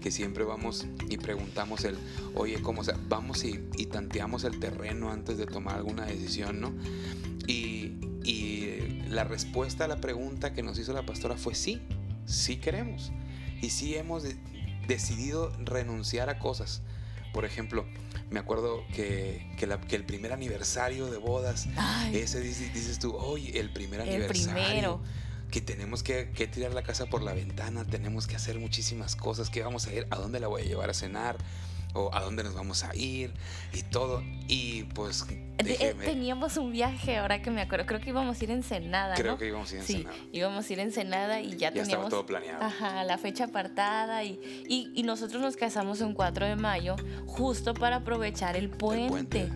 que 0.00 0.10
siempre 0.10 0.44
vamos 0.44 0.86
y 1.08 1.16
preguntamos 1.16 1.84
el, 1.84 1.96
oye, 2.34 2.60
¿cómo? 2.60 2.82
vamos 3.08 3.44
y, 3.44 3.60
y, 3.76 3.86
tanteamos 3.86 4.44
el 4.44 4.58
terreno 4.58 5.10
antes 5.10 5.38
de 5.38 5.46
tomar 5.46 5.76
alguna 5.76 6.06
decisión, 6.06 6.60
¿no? 6.60 6.72
Y, 7.46 7.94
y 8.24 9.02
la 9.08 9.24
respuesta 9.24 9.84
a 9.84 9.88
la 9.88 10.00
pregunta 10.00 10.52
que 10.52 10.62
nos 10.62 10.78
hizo 10.78 10.92
la 10.92 11.04
pastora 11.04 11.36
fue 11.36 11.54
sí, 11.54 11.82
sí 12.24 12.56
queremos. 12.56 13.12
Y 13.60 13.70
sí 13.70 13.94
hemos 13.94 14.24
decidido 14.88 15.52
renunciar 15.64 16.30
a 16.30 16.38
cosas. 16.38 16.82
Por 17.32 17.44
ejemplo, 17.44 17.86
me 18.32 18.40
acuerdo 18.40 18.84
que, 18.94 19.46
que, 19.58 19.96
el 19.96 20.04
primer 20.04 20.32
aniversario 20.32 21.10
de 21.10 21.18
bodas, 21.18 21.68
ese 22.12 22.40
dices, 22.40 22.98
tú, 22.98 23.14
oye, 23.14 23.58
el 23.58 23.72
primer 23.72 24.00
aniversario. 24.00 25.00
Que 25.50 25.60
tenemos 25.60 26.02
que, 26.02 26.30
que, 26.30 26.46
tirar 26.46 26.72
la 26.72 26.82
casa 26.82 27.04
por 27.06 27.22
la 27.22 27.34
ventana, 27.34 27.84
tenemos 27.84 28.26
que 28.26 28.36
hacer 28.36 28.58
muchísimas 28.58 29.16
cosas, 29.16 29.50
que 29.50 29.62
vamos 29.62 29.86
a 29.86 29.92
ir, 29.92 30.06
a 30.08 30.16
dónde 30.16 30.40
la 30.40 30.48
voy 30.48 30.62
a 30.62 30.64
llevar 30.64 30.88
a 30.88 30.94
cenar, 30.94 31.36
o 31.94 32.14
a 32.14 32.20
dónde 32.20 32.42
nos 32.42 32.54
vamos 32.54 32.84
a 32.84 32.94
ir 32.94 33.32
y 33.72 33.82
todo. 33.82 34.22
Y 34.48 34.84
pues... 34.94 35.26
Eh, 35.58 35.94
teníamos 36.04 36.56
un 36.56 36.72
viaje, 36.72 37.18
ahora 37.18 37.42
que 37.42 37.50
me 37.50 37.60
acuerdo, 37.60 37.86
creo 37.86 38.00
que 38.00 38.10
íbamos 38.10 38.40
a 38.40 38.44
ir 38.44 38.50
en 38.50 38.58
Ensenada. 38.58 39.14
Creo 39.14 39.38
que 39.38 39.46
íbamos 39.46 39.70
a 39.70 39.74
ir 39.74 39.80
en 39.80 39.86
Ensenada. 39.86 40.16
Sí, 40.16 40.28
íbamos 40.32 40.68
a 40.68 40.72
ir 40.72 40.78
en 40.78 40.86
Ensenada 40.86 41.40
y 41.40 41.56
ya, 41.56 41.70
teníamos... 41.70 41.88
Estaba 41.88 42.08
todo 42.08 42.26
planeado. 42.26 42.64
Ajá, 42.64 43.04
la 43.04 43.18
fecha 43.18 43.44
apartada 43.44 44.24
y, 44.24 44.40
y, 44.66 45.02
nosotros 45.02 45.42
nos 45.42 45.56
casamos 45.56 46.00
un 46.00 46.14
4 46.14 46.46
de 46.46 46.56
mayo 46.56 46.96
justo 47.26 47.74
para 47.74 47.96
aprovechar 47.96 48.56
el 48.56 48.70
puente. 48.70 49.48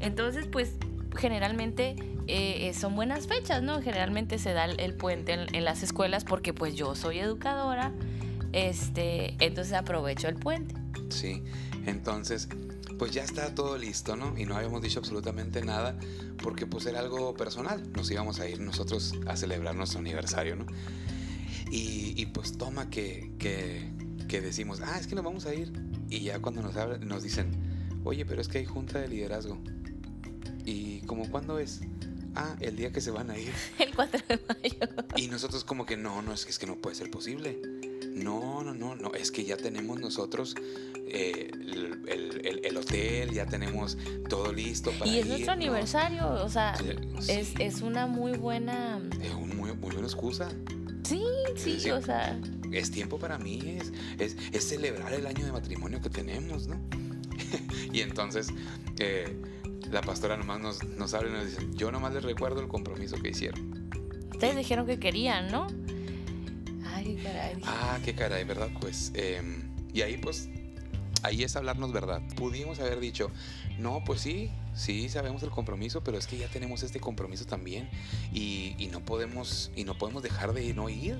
Entonces, 0.00 0.46
pues 0.46 0.72
generalmente 1.16 1.96
eh, 2.26 2.72
son 2.74 2.96
buenas 2.96 3.26
fechas, 3.26 3.62
¿no? 3.62 3.80
Generalmente 3.80 4.38
se 4.38 4.52
da 4.52 4.64
el, 4.64 4.94
puente 4.94 5.32
en, 5.32 5.54
en, 5.54 5.64
las 5.64 5.82
escuelas 5.82 6.24
porque 6.24 6.52
pues 6.52 6.74
yo 6.74 6.94
soy 6.94 7.20
educadora, 7.20 7.92
este, 8.52 9.36
entonces 9.38 9.74
aprovecho 9.74 10.28
el 10.28 10.34
puente. 10.34 10.74
Sí, 11.08 11.42
entonces, 11.86 12.48
pues 12.98 13.12
ya 13.12 13.22
está 13.22 13.54
todo 13.54 13.78
listo, 13.78 14.16
¿no? 14.16 14.36
Y 14.36 14.44
no 14.44 14.56
habíamos 14.56 14.82
dicho 14.82 14.98
absolutamente 14.98 15.64
nada 15.64 15.96
porque 16.42 16.66
pues 16.66 16.84
era 16.86 17.00
algo 17.00 17.34
personal. 17.34 17.82
Nos 17.92 18.10
íbamos 18.10 18.40
a 18.40 18.48
ir 18.48 18.60
nosotros 18.60 19.14
a 19.26 19.36
celebrar 19.36 19.74
nuestro 19.74 20.00
aniversario, 20.00 20.56
¿no? 20.56 20.66
Y, 21.70 22.26
pues 22.26 22.56
toma 22.56 22.90
que, 22.90 23.32
que, 23.38 24.40
decimos, 24.40 24.80
ah, 24.84 24.98
es 24.98 25.06
que 25.06 25.14
nos 25.14 25.24
vamos 25.24 25.46
a 25.46 25.54
ir. 25.54 25.72
Y 26.08 26.20
ya 26.20 26.40
cuando 26.40 26.62
nos, 26.62 26.76
hablan, 26.76 27.06
nos 27.06 27.22
dicen, 27.22 27.50
oye, 28.04 28.24
pero 28.24 28.40
es 28.40 28.48
que 28.48 28.58
hay 28.58 28.64
junta 28.64 29.00
de 29.00 29.08
liderazgo. 29.08 29.58
¿Y 30.64 31.00
como 31.02 31.28
cuándo 31.30 31.58
es? 31.58 31.80
Ah, 32.34 32.56
el 32.60 32.76
día 32.76 32.92
que 32.92 33.00
se 33.00 33.10
van 33.10 33.30
a 33.30 33.38
ir. 33.38 33.52
El 33.78 33.94
4 33.94 34.20
de 34.28 34.40
mayo. 34.48 35.06
Y 35.16 35.28
nosotros 35.28 35.64
como 35.64 35.86
que 35.86 35.96
no, 35.96 36.22
no, 36.22 36.32
es, 36.32 36.46
es 36.46 36.58
que 36.58 36.66
no 36.66 36.76
puede 36.76 36.94
ser 36.94 37.10
posible. 37.10 37.60
No, 38.16 38.64
no, 38.64 38.72
no, 38.72 38.96
no, 38.96 39.12
es 39.12 39.30
que 39.30 39.44
ya 39.44 39.58
tenemos 39.58 40.00
nosotros 40.00 40.54
eh, 41.06 41.50
el, 42.06 42.76
hotel, 42.78 43.30
ya 43.30 43.44
tenemos 43.44 43.98
todo 44.30 44.52
listo 44.52 44.90
para 44.92 45.10
Y 45.10 45.18
es 45.18 45.26
nuestro 45.26 45.52
aniversario, 45.52 46.26
o 46.42 46.48
sea, 46.48 46.74
es, 47.28 47.82
una 47.82 48.06
muy 48.06 48.32
buena... 48.32 49.02
Es 49.20 49.34
una 49.34 49.54
muy, 49.54 49.70
buena 49.72 50.00
excusa. 50.00 50.48
Sí, 51.04 51.22
sí, 51.56 51.90
o 51.90 52.00
sea... 52.00 52.40
Es 52.72 52.90
tiempo 52.90 53.18
para 53.18 53.36
mí, 53.36 53.78
es, 54.18 54.34
es, 54.50 54.64
celebrar 54.64 55.12
el 55.12 55.26
año 55.26 55.44
de 55.44 55.52
matrimonio 55.52 56.00
que 56.00 56.08
tenemos, 56.08 56.68
¿no? 56.68 56.80
y 57.92 58.00
entonces... 58.00 58.48
Eh, 58.98 59.36
la 59.90 60.00
pastora 60.00 60.36
nomás 60.36 60.58
nos, 60.58 60.84
nos 60.84 61.14
abre 61.14 61.28
y 61.28 61.32
nos 61.32 61.44
dice, 61.44 61.58
yo 61.74 61.92
nomás 61.92 62.12
les 62.12 62.24
recuerdo 62.24 62.60
el 62.60 62.66
compromiso 62.66 63.18
que 63.22 63.28
hicieron. 63.28 63.88
Ustedes 64.32 64.56
dijeron 64.56 64.84
que 64.84 64.98
querían, 64.98 65.52
¿no? 65.52 65.68
Ay, 67.06 67.16
qué 67.16 67.22
caray. 67.22 67.62
Ah, 67.64 67.98
qué 68.04 68.14
caray, 68.14 68.44
¿verdad? 68.44 68.68
Pues, 68.80 69.12
em, 69.14 69.70
y 69.92 70.02
ahí 70.02 70.16
pues 70.16 70.48
ahí 71.22 71.42
es 71.42 71.56
hablarnos 71.56 71.92
verdad. 71.92 72.22
Pudimos 72.36 72.78
haber 72.80 73.00
dicho, 73.00 73.30
no, 73.78 74.02
pues 74.04 74.20
sí, 74.20 74.50
sí 74.74 75.08
sabemos 75.08 75.42
el 75.42 75.50
compromiso, 75.50 76.02
pero 76.02 76.18
es 76.18 76.26
que 76.26 76.38
ya 76.38 76.48
tenemos 76.48 76.82
este 76.82 77.00
compromiso 77.00 77.44
también 77.46 77.88
y, 78.32 78.88
no 78.92 79.00
podemos 79.00 79.70
y 79.74 79.84
no 79.84 79.98
podemos 79.98 80.22
dejar 80.22 80.52
de 80.52 80.72
no 80.74 80.88
ir. 80.88 81.18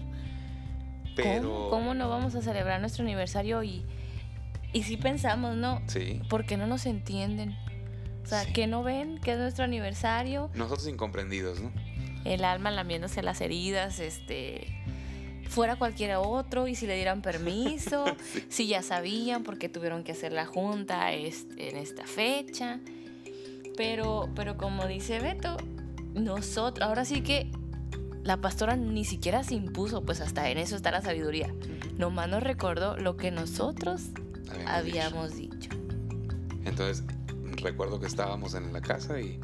Pero 1.15 1.69
¿Cómo, 1.71 1.95
no 1.95 2.09
vamos 2.09 2.35
a 2.35 2.43
celebrar 2.43 2.81
nuestro 2.81 3.03
aniversario 3.03 3.63
y 3.63 3.85
y 4.73 4.83
si 4.83 4.99
pensamos, 4.99 5.57
¿no? 5.57 5.81
Sí. 5.87 6.21
Porque 6.29 6.59
no 6.59 6.67
nos 6.67 6.85
entienden. 6.85 7.57
O 8.23 8.27
sea, 8.29 8.45
que 8.45 8.67
no 8.67 8.83
ven 8.83 9.19
que 9.19 9.33
es 9.33 9.39
nuestro 9.39 9.65
aniversario. 9.65 10.51
Nosotros 10.55 10.87
incomprendidos, 10.89 11.61
¿no? 11.61 11.73
El 12.25 12.45
alma 12.45 12.71
lamiéndose 12.71 13.23
las 13.23 13.41
heridas, 13.41 14.01
este 14.01 14.67
fuera 15.49 15.77
cualquiera 15.77 16.21
otro 16.21 16.69
y 16.69 16.75
si 16.75 16.87
le 16.87 16.97
dieran 16.97 17.23
permiso, 17.23 18.05
si 18.49 18.67
ya 18.67 18.83
sabían 18.83 19.43
porque 19.43 19.69
tuvieron 19.69 20.05
que 20.05 20.13
hacer 20.13 20.33
la 20.33 20.47
junta 20.47 21.13
en 21.13 21.77
esta 21.77 22.07
fecha. 22.07 22.81
Pero, 23.77 24.31
pero 24.35 24.57
como 24.57 24.87
dice 24.87 25.21
Beto, 25.21 25.57
nosotros, 26.15 26.87
ahora 26.87 27.05
sí 27.05 27.21
que 27.21 27.51
la 28.25 28.39
pastora 28.39 28.77
ni 28.77 29.05
siquiera 29.05 29.45
se 29.45 29.55
impuso, 29.55 30.03
pues 30.05 30.21
hasta 30.21 30.49
en 30.51 30.59
eso 30.59 30.77
está 30.77 30.91
la 30.91 31.03
sabiduría. 31.03 31.55
Nomás 31.99 32.29
nos 32.29 32.43
recordó 32.43 32.97
lo 32.97 33.17
que 33.17 33.31
nosotros 33.31 34.11
habíamos, 34.67 35.37
dicho. 35.37 35.71
Entonces, 36.65 37.05
recuerdo 37.63 38.01
que 38.01 38.07
estábamos 38.07 38.55
en 38.55 38.73
la 38.73 38.81
casa 38.81 39.21
y, 39.21 39.39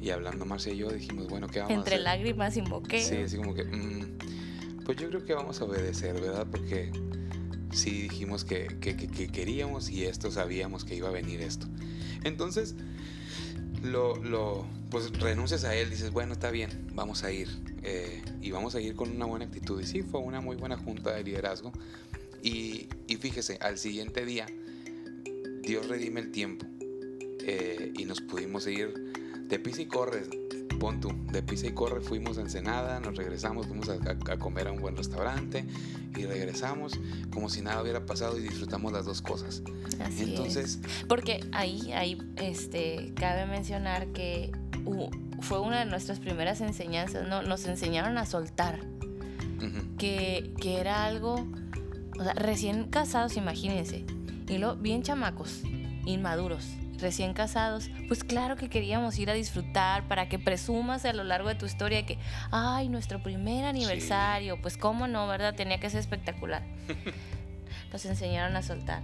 y 0.00 0.10
hablando 0.10 0.44
Marcia 0.44 0.72
y 0.72 0.78
yo 0.78 0.88
dijimos, 0.88 1.28
bueno, 1.28 1.46
¿qué 1.46 1.60
vamos 1.60 1.74
Entre 1.74 1.94
a 1.94 1.98
hacer? 1.98 2.04
lágrimas 2.04 2.56
invoqué. 2.56 3.02
Sí, 3.02 3.16
así 3.16 3.36
como 3.36 3.54
que... 3.54 3.64
Mm, 3.64 4.18
pues 4.88 4.96
yo 4.96 5.10
creo 5.10 5.22
que 5.22 5.34
vamos 5.34 5.60
a 5.60 5.66
obedecer, 5.66 6.18
¿verdad? 6.18 6.46
Porque 6.50 6.90
sí 7.72 7.90
dijimos 7.90 8.46
que, 8.46 8.68
queríamos 9.30 9.90
y 9.90 10.06
esto 10.06 10.30
sabíamos 10.30 10.86
que 10.86 10.94
iba 10.94 11.10
a 11.10 11.12
venir 11.12 11.42
esto. 11.42 11.66
Entonces, 12.24 12.74
lo, 13.82 14.16
lo, 14.16 14.66
pues 14.88 15.10
renuncias 15.20 15.64
a 15.64 15.76
él, 15.76 15.90
dices, 15.90 16.10
bueno, 16.10 16.32
está 16.32 16.50
bien, 16.50 16.70
vamos 16.94 17.22
a 17.22 17.30
ir. 17.30 17.48
Eh, 17.82 18.22
y 18.40 18.50
vamos 18.50 18.76
a 18.76 18.80
ir 18.80 18.96
con 18.96 19.10
una 19.10 19.26
buena 19.26 19.44
actitud. 19.44 19.78
Y 19.78 19.84
sí, 19.84 20.00
fue 20.00 20.20
una 20.20 20.40
muy 20.40 20.56
buena 20.56 20.78
junta 20.78 21.14
de 21.14 21.22
liderazgo. 21.22 21.70
Y, 22.42 22.88
y 23.06 23.16
fíjese, 23.16 23.58
al 23.60 23.76
siguiente 23.76 24.24
día, 24.24 24.46
Dios 25.60 25.86
redime 25.86 26.20
el 26.20 26.30
tiempo. 26.30 26.64
Eh, 27.40 27.92
y 27.94 28.06
nos 28.06 28.22
pudimos 28.22 28.66
ir 28.66 28.94
de 29.48 29.58
pisa 29.58 29.82
y 29.82 29.86
corre 29.86 30.22
pon 30.78 31.00
de 31.32 31.42
pisa 31.42 31.66
y 31.66 31.72
corre 31.72 32.00
fuimos 32.00 32.38
a 32.38 32.42
Ensenada, 32.42 33.00
nos 33.00 33.16
regresamos, 33.16 33.66
fuimos 33.66 33.88
a, 33.88 34.38
comer 34.38 34.68
a 34.68 34.72
un 34.72 34.80
buen 34.80 34.96
restaurante 34.96 35.64
y 36.16 36.24
regresamos 36.24 36.98
como 37.30 37.48
si 37.48 37.62
nada 37.62 37.82
hubiera 37.82 38.06
pasado 38.06 38.38
y 38.38 38.42
disfrutamos 38.42 38.92
las 38.92 39.04
dos 39.04 39.22
cosas. 39.22 39.62
Así 40.00 40.24
Entonces, 40.24 40.80
porque 41.08 41.40
ahí, 41.52 41.92
ahí 41.92 42.18
este, 42.36 43.12
cabe 43.14 43.46
mencionar 43.46 44.08
que 44.08 44.52
fue 45.40 45.60
una 45.60 45.80
de 45.80 45.86
nuestras 45.86 46.18
primeras 46.18 46.60
enseñanzas, 46.60 47.28
¿no? 47.28 47.42
Nos 47.42 47.66
enseñaron 47.66 48.18
a 48.18 48.26
soltar, 48.26 48.80
que, 49.98 50.54
que 50.60 50.80
era 50.80 51.04
algo, 51.04 51.46
o 52.18 52.22
sea, 52.22 52.32
recién 52.34 52.84
casados, 52.84 53.36
imagínense, 53.36 54.04
y 54.48 54.58
luego 54.58 54.76
bien 54.76 55.02
chamacos, 55.02 55.62
inmaduros 56.06 56.64
recién 56.98 57.32
casados, 57.32 57.90
pues 58.06 58.24
claro 58.24 58.56
que 58.56 58.68
queríamos 58.68 59.18
ir 59.18 59.30
a 59.30 59.34
disfrutar 59.34 60.06
para 60.08 60.28
que 60.28 60.38
presumas 60.38 61.04
a 61.04 61.12
lo 61.12 61.24
largo 61.24 61.48
de 61.48 61.54
tu 61.54 61.66
historia 61.66 62.04
que, 62.04 62.18
ay, 62.50 62.88
nuestro 62.88 63.22
primer 63.22 63.64
aniversario, 63.64 64.60
pues 64.60 64.76
cómo 64.76 65.06
no, 65.06 65.26
¿verdad? 65.26 65.54
Tenía 65.54 65.80
que 65.80 65.90
ser 65.90 66.00
espectacular. 66.00 66.62
Nos 67.92 68.04
enseñaron 68.04 68.56
a 68.56 68.62
soltar. 68.62 69.02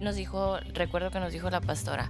Nos 0.00 0.16
dijo, 0.16 0.58
recuerdo 0.74 1.10
que 1.10 1.18
nos 1.18 1.32
dijo 1.32 1.50
la 1.50 1.60
pastora, 1.60 2.08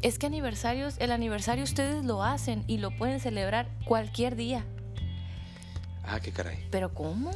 es 0.00 0.18
que 0.18 0.26
aniversarios, 0.26 0.96
el 0.98 1.10
aniversario 1.10 1.64
ustedes 1.64 2.04
lo 2.04 2.22
hacen 2.22 2.64
y 2.66 2.78
lo 2.78 2.90
pueden 2.90 3.20
celebrar 3.20 3.68
cualquier 3.84 4.36
día. 4.36 4.64
Ah, 6.12 6.18
qué 6.18 6.32
caray. 6.32 6.58
¿Pero 6.72 6.92
cómo? 6.92 7.30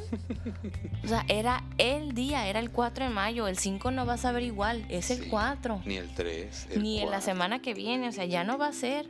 O 1.04 1.08
sea, 1.08 1.24
era 1.28 1.62
el 1.78 2.12
día, 2.12 2.48
era 2.48 2.58
el 2.58 2.70
4 2.70 3.04
de 3.04 3.10
mayo. 3.10 3.46
El 3.46 3.56
5 3.56 3.92
no 3.92 4.04
va 4.04 4.14
a 4.14 4.18
saber 4.18 4.42
igual, 4.42 4.84
es 4.88 5.12
el 5.12 5.22
Sí, 5.22 5.28
4. 5.30 5.82
Ni 5.86 5.96
el 5.96 6.08
3. 6.12 6.68
Ni 6.80 7.00
en 7.00 7.10
la 7.10 7.20
semana 7.20 7.62
que 7.62 7.72
viene, 7.72 8.08
o 8.08 8.12
sea, 8.12 8.24
ya 8.24 8.42
no 8.42 8.58
va 8.58 8.66
a 8.66 8.72
ser. 8.72 9.08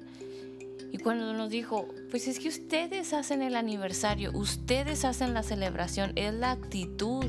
Y 0.93 0.99
cuando 0.99 1.33
nos 1.33 1.49
dijo, 1.49 1.89
pues 2.11 2.29
es 2.29 2.39
que 2.39 2.49
ustedes 2.49 3.15
hacen 3.15 3.41
el 3.41 3.57
aniversario, 3.57 4.33
ustedes 4.35 5.07
hacen 5.07 5.33
la 5.33 5.43
celebración, 5.43 6.13
es 6.15 6.35
la 6.35 6.51
actitud. 6.51 7.25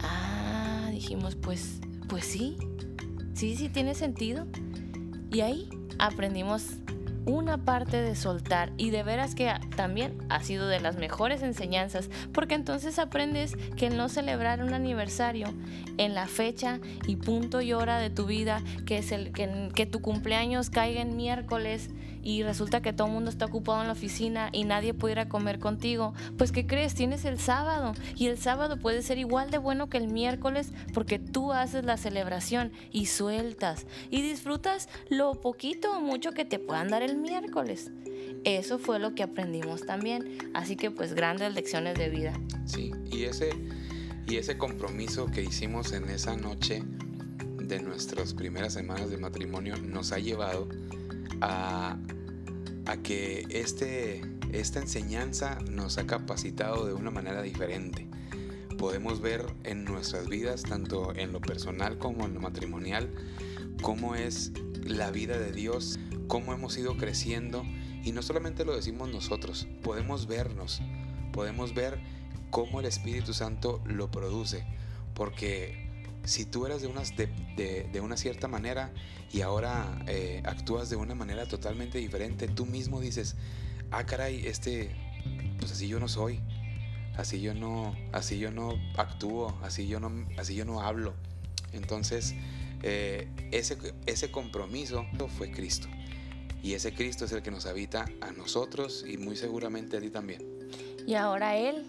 Ah, 0.00 0.88
dijimos, 0.90 1.36
pues, 1.36 1.80
pues 2.08 2.24
sí, 2.24 2.56
sí, 3.34 3.56
sí 3.56 3.68
tiene 3.68 3.94
sentido. 3.94 4.46
Y 5.30 5.40
ahí 5.40 5.68
aprendimos 5.98 6.64
una 7.26 7.64
parte 7.64 8.02
de 8.02 8.14
soltar. 8.14 8.72
Y 8.76 8.90
de 8.90 9.02
veras 9.02 9.34
que 9.34 9.52
también 9.76 10.18
ha 10.28 10.42
sido 10.42 10.68
de 10.68 10.80
las 10.80 10.96
mejores 10.96 11.42
enseñanzas 11.42 12.10
porque 12.32 12.54
entonces 12.54 12.98
aprendes 12.98 13.56
que 13.76 13.90
no 13.90 14.08
celebrar 14.08 14.62
un 14.62 14.74
aniversario 14.74 15.48
en 15.98 16.14
la 16.14 16.26
fecha 16.26 16.80
y 17.06 17.16
punto 17.16 17.60
y 17.60 17.72
hora 17.72 17.98
de 17.98 18.10
tu 18.10 18.26
vida 18.26 18.62
que 18.86 18.98
es 18.98 19.12
el 19.12 19.32
que, 19.32 19.70
que 19.74 19.86
tu 19.86 20.00
cumpleaños 20.00 20.70
caiga 20.70 21.00
en 21.00 21.16
miércoles 21.16 21.90
y 22.24 22.42
resulta 22.42 22.80
que 22.80 22.92
todo 22.92 23.06
el 23.06 23.12
mundo 23.12 23.30
está 23.30 23.44
ocupado 23.44 23.82
en 23.82 23.86
la 23.86 23.92
oficina 23.92 24.48
y 24.50 24.64
nadie 24.64 24.94
puede 24.94 25.28
comer 25.28 25.58
contigo, 25.58 26.14
pues 26.38 26.50
¿qué 26.50 26.66
crees? 26.66 26.94
Tienes 26.94 27.24
el 27.24 27.38
sábado 27.38 27.94
y 28.16 28.26
el 28.26 28.38
sábado 28.38 28.78
puede 28.78 29.02
ser 29.02 29.18
igual 29.18 29.50
de 29.50 29.58
bueno 29.58 29.88
que 29.88 29.98
el 29.98 30.08
miércoles 30.08 30.72
porque 30.94 31.18
tú 31.18 31.52
haces 31.52 31.84
la 31.84 31.98
celebración 31.98 32.72
y 32.90 33.06
sueltas 33.06 33.86
y 34.10 34.22
disfrutas 34.22 34.88
lo 35.10 35.34
poquito 35.34 35.92
o 35.92 36.00
mucho 36.00 36.32
que 36.32 36.44
te 36.44 36.58
puedan 36.58 36.88
dar 36.88 37.02
el 37.02 37.16
miércoles. 37.16 37.90
Eso 38.44 38.78
fue 38.78 38.98
lo 38.98 39.14
que 39.14 39.22
aprendimos 39.22 39.84
también, 39.86 40.50
así 40.54 40.76
que 40.76 40.90
pues 40.90 41.14
grandes 41.14 41.54
lecciones 41.54 41.98
de 41.98 42.08
vida. 42.08 42.32
Sí, 42.64 42.92
y 43.10 43.24
ese, 43.24 43.50
y 44.26 44.36
ese 44.36 44.56
compromiso 44.56 45.26
que 45.26 45.42
hicimos 45.42 45.92
en 45.92 46.08
esa 46.08 46.36
noche 46.36 46.82
de 47.58 47.80
nuestras 47.80 48.34
primeras 48.34 48.72
semanas 48.74 49.10
de 49.10 49.16
matrimonio 49.16 49.76
nos 49.76 50.12
ha 50.12 50.18
llevado 50.18 50.68
a, 51.44 51.96
que 53.02 53.46
este, 53.50 54.22
esta 54.52 54.80
enseñanza 54.80 55.58
nos 55.70 55.98
ha 55.98 56.06
capacitado 56.06 56.86
de 56.86 56.94
una 56.94 57.10
manera 57.10 57.42
diferente. 57.42 58.08
Podemos 58.78 59.20
ver 59.20 59.46
en 59.64 59.84
nuestras 59.84 60.28
vidas, 60.28 60.62
tanto 60.62 61.14
en 61.14 61.32
lo 61.32 61.40
personal 61.40 61.98
como 61.98 62.24
en 62.24 62.34
lo 62.34 62.40
matrimonial, 62.40 63.12
cómo 63.82 64.14
es 64.14 64.52
la 64.84 65.10
vida 65.10 65.38
de 65.38 65.52
Dios, 65.52 65.98
cómo 66.28 66.52
hemos 66.54 66.76
ido 66.78 66.96
creciendo 66.96 67.64
y 68.04 68.12
no 68.12 68.22
solamente 68.22 68.64
lo 68.64 68.76
decimos 68.76 69.08
nosotros, 69.08 69.66
podemos 69.82 70.26
vernos, 70.26 70.82
podemos 71.32 71.74
ver 71.74 72.00
cómo 72.50 72.80
el 72.80 72.86
Espíritu 72.86 73.32
Santo 73.32 73.82
lo 73.86 74.10
produce, 74.10 74.64
porque 75.14 75.83
si 76.24 76.44
tú 76.44 76.66
eras 76.66 76.82
de, 76.82 76.88
unas, 76.88 77.16
de, 77.16 77.28
de, 77.56 77.88
de 77.92 78.00
una 78.00 78.16
cierta 78.16 78.48
manera 78.48 78.92
y 79.32 79.42
ahora 79.42 80.02
eh, 80.06 80.42
actúas 80.44 80.90
de 80.90 80.96
una 80.96 81.14
manera 81.14 81.46
totalmente 81.46 81.98
diferente, 81.98 82.48
tú 82.48 82.66
mismo 82.66 83.00
dices, 83.00 83.36
ah 83.90 84.04
caray, 84.06 84.46
este, 84.46 84.90
pues 85.58 85.72
así 85.72 85.88
yo 85.88 86.00
no 86.00 86.08
soy, 86.08 86.40
así 87.16 87.40
yo 87.40 87.54
no, 87.54 87.94
así 88.12 88.38
yo 88.38 88.50
no 88.50 88.78
actúo, 88.96 89.58
así 89.62 89.86
yo 89.86 90.00
no, 90.00 90.26
así 90.38 90.54
yo 90.54 90.64
no 90.64 90.80
hablo. 90.80 91.14
Entonces, 91.72 92.34
eh, 92.82 93.28
ese, 93.50 93.76
ese 94.06 94.30
compromiso 94.30 95.06
fue 95.36 95.50
Cristo. 95.50 95.88
Y 96.62 96.72
ese 96.72 96.94
Cristo 96.94 97.26
es 97.26 97.32
el 97.32 97.42
que 97.42 97.50
nos 97.50 97.66
habita 97.66 98.06
a 98.22 98.32
nosotros 98.32 99.04
y 99.06 99.18
muy 99.18 99.36
seguramente 99.36 99.98
a 99.98 100.00
ti 100.00 100.08
también. 100.08 100.42
Y 101.06 101.14
ahora 101.14 101.56
Él, 101.56 101.84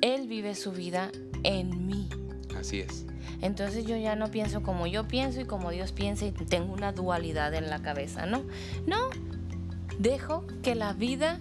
Él 0.00 0.26
vive 0.26 0.54
su 0.54 0.72
vida 0.72 1.10
en 1.42 1.86
mí. 1.86 2.08
Así 2.56 2.80
es. 2.80 3.04
Entonces 3.40 3.86
yo 3.86 3.96
ya 3.96 4.16
no 4.16 4.30
pienso 4.30 4.62
como 4.62 4.86
yo 4.86 5.06
pienso 5.06 5.40
y 5.40 5.44
como 5.44 5.70
Dios 5.70 5.92
piensa 5.92 6.26
y 6.26 6.32
tengo 6.32 6.72
una 6.72 6.92
dualidad 6.92 7.54
en 7.54 7.70
la 7.70 7.80
cabeza, 7.80 8.26
¿no? 8.26 8.42
No, 8.86 8.96
dejo 9.98 10.44
que 10.62 10.74
la 10.74 10.92
vida 10.92 11.40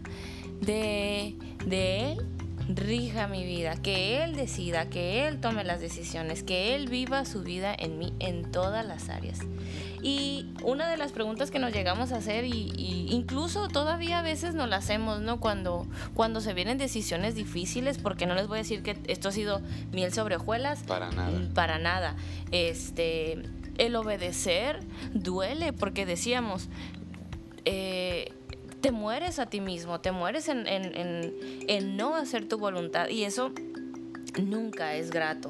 de, 0.62 1.36
de 1.66 2.12
Él 2.12 2.26
rija 2.68 3.28
mi 3.28 3.46
vida, 3.46 3.76
que 3.78 4.24
Él 4.24 4.36
decida, 4.36 4.90
que 4.90 5.28
Él 5.28 5.40
tome 5.40 5.64
las 5.64 5.80
decisiones, 5.80 6.44
que 6.44 6.76
Él 6.76 6.88
viva 6.88 7.26
su 7.26 7.44
vida 7.44 7.74
en 7.78 7.98
mí 7.98 8.14
en 8.20 8.52
todas 8.52 8.86
las 8.86 9.10
áreas. 9.10 9.40
Y 10.02 10.46
una 10.64 10.88
de 10.90 10.98
las 10.98 11.12
preguntas 11.12 11.50
que 11.50 11.60
nos 11.60 11.74
llegamos 11.74 12.12
a 12.12 12.18
hacer, 12.18 12.46
y, 12.46 12.72
y 12.78 13.08
incluso 13.10 13.68
todavía 13.68 14.20
a 14.20 14.22
veces 14.22 14.54
nos 14.54 14.70
la 14.70 14.78
hacemos, 14.78 15.22
¿no? 15.22 15.40
Cuando, 15.40 15.88
cuando 16.14 16.42
se 16.42 16.54
vienen 16.54 16.78
decisiones 16.78 17.36
difíciles, 17.36 17.98
porque 17.98 18.26
no 18.26 18.36
les 18.36 18.48
voy 18.48 18.60
a 18.60 18.62
decir 18.62 18.84
que 18.84 18.98
esto 19.08 19.30
ha 19.30 19.32
sido 19.32 19.62
miel 19.92 20.14
sobre 20.14 20.36
hojuelas. 20.36 20.84
Para 20.84 21.10
nada. 21.12 21.40
Para 21.54 21.80
nada. 21.80 22.16
Este, 22.52 23.42
el 23.78 23.96
obedecer 23.96 24.82
duele, 25.14 25.74
porque 25.74 26.06
decíamos, 26.06 26.70
eh, 27.66 28.34
te 28.82 28.92
mueres 28.92 29.40
a 29.40 29.48
ti 29.48 29.62
mismo, 29.62 30.00
te 30.00 30.12
mueres 30.12 30.48
en, 30.48 30.68
en, 30.68 30.96
en, 30.96 31.34
en 31.68 31.98
no 31.98 32.16
hacer 32.16 32.48
tu 32.48 32.60
voluntad, 32.60 33.10
y 33.10 33.24
eso 33.24 33.52
nunca 34.40 34.94
es 34.94 35.10
grato 35.10 35.50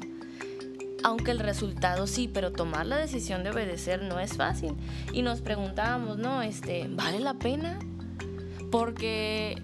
aunque 1.04 1.30
el 1.30 1.38
resultado 1.38 2.06
sí, 2.06 2.28
pero 2.32 2.52
tomar 2.52 2.86
la 2.86 2.96
decisión 2.96 3.44
de 3.44 3.50
obedecer 3.50 4.02
no 4.02 4.18
es 4.20 4.36
fácil. 4.36 4.74
Y 5.12 5.22
nos 5.22 5.40
preguntábamos, 5.40 6.18
¿no? 6.18 6.42
Este, 6.42 6.86
¿vale 6.88 7.20
la 7.20 7.34
pena? 7.34 7.78
Porque 8.70 9.62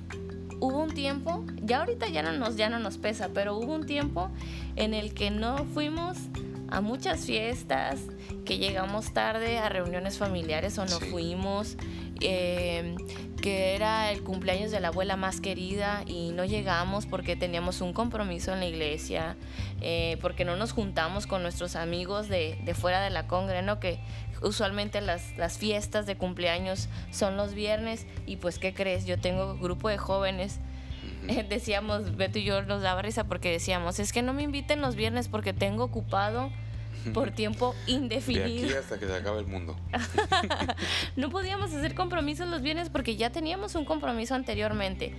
hubo 0.61 0.83
un 0.83 0.95
tiempo, 0.95 1.45
ya 1.63 1.81
ahorita 1.81 2.09
ya 2.09 2.23
no 2.23 2.33
nos, 2.33 2.57
ya 2.57 2.69
no 2.71 2.79
nos 2.79 2.97
pesa, 2.99 3.31
pero 3.35 3.57
hubo 3.57 3.75
un 3.75 3.87
tiempo 3.87 4.31
en 4.77 4.95
el 4.95 5.13
que 5.13 5.31
no 5.31 5.59
fuimos 5.75 6.17
a 6.71 6.81
muchas 6.81 7.27
fiestas, 7.27 8.01
que 8.45 8.59
llegamos 8.59 9.13
tarde 9.13 9.59
a 9.59 9.69
reuniones 9.69 10.19
familiares 10.19 10.79
o 10.79 10.85
no 10.85 10.99
Sí. 10.99 11.05
fuimos, 11.07 11.77
eh, 12.21 12.95
que 13.45 13.75
era 13.75 14.11
el 14.11 14.23
cumpleaños 14.23 14.71
de 14.71 14.81
la 14.81 14.89
abuela 14.89 15.17
más 15.17 15.43
querida 15.43 16.03
y 16.07 16.31
no 16.31 16.47
llegamos 16.47 17.05
porque 17.05 17.37
teníamos 17.37 17.83
un 17.83 17.93
compromiso 17.93 18.55
en 18.55 18.61
la 18.61 18.65
iglesia, 18.65 19.37
eh, 19.83 20.17
porque 20.23 20.47
no 20.47 20.57
nos 20.57 20.73
juntamos 20.73 21.27
con 21.27 21.43
nuestros 21.43 21.77
amigos 21.77 22.31
de, 22.31 22.59
de 22.65 22.73
fuera 22.73 23.03
de 23.03 23.11
la 23.11 23.27
congre, 23.27 23.61
¿no? 23.61 23.81
Que 23.81 23.99
usualmente 24.41 25.03
las, 25.03 25.37
las 25.37 25.59
fiestas 25.59 26.07
de 26.07 26.17
cumpleaños 26.17 26.89
son 27.11 27.37
los 27.37 27.53
viernes 27.53 28.07
y 28.25 28.37
pues, 28.37 28.59
¿qué 28.59 28.73
crees? 28.73 29.05
Yo 29.05 29.21
tengo 29.21 29.59
grupo 29.59 29.91
de 29.91 29.99
jóvenes 29.99 30.59
eh, 31.29 31.45
decíamos, 31.49 32.17
Beto 32.17 32.39
y 32.39 32.45
yo 32.45 32.63
nos 32.63 32.81
daba 32.81 33.03
risa 33.03 33.25
porque 33.25 33.51
decíamos, 33.51 33.99
es 33.99 34.15
que 34.15 34.23
no 34.23 34.33
me 34.33 34.43
inviten 34.43 34.81
los 34.81 34.95
viernes 34.97 35.29
porque 35.29 35.53
tengo 35.53 35.85
ocupado 35.85 36.51
por 37.13 37.31
tiempo 37.33 37.75
De 37.87 37.93
indefinido. 37.93 38.45
aquí 38.67 38.75
hasta 38.75 38.99
que 38.99 39.07
se 39.07 39.15
acabe 39.15 39.41
el 39.41 39.47
mundo. 39.47 39.77
No 41.17 41.31
podíamos 41.31 41.73
hacer 41.73 41.95
compromisos 41.95 42.49
los 42.49 42.63
viernes 42.63 42.89
porque 42.89 43.17
ya 43.17 43.31
teníamos 43.31 43.75
un 43.75 43.85
compromiso 43.85 44.35
anteriormente. 44.35 45.15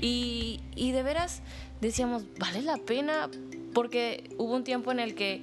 Y, 0.00 0.60
y 0.74 0.92
de 0.92 1.02
veras 1.02 1.42
decíamos, 1.80 2.24
vale 2.38 2.62
la 2.62 2.76
pena 2.78 3.28
porque 3.74 4.30
hubo 4.38 4.54
un 4.54 4.64
tiempo 4.64 4.90
en 4.92 5.00
el 5.00 5.14
que, 5.14 5.42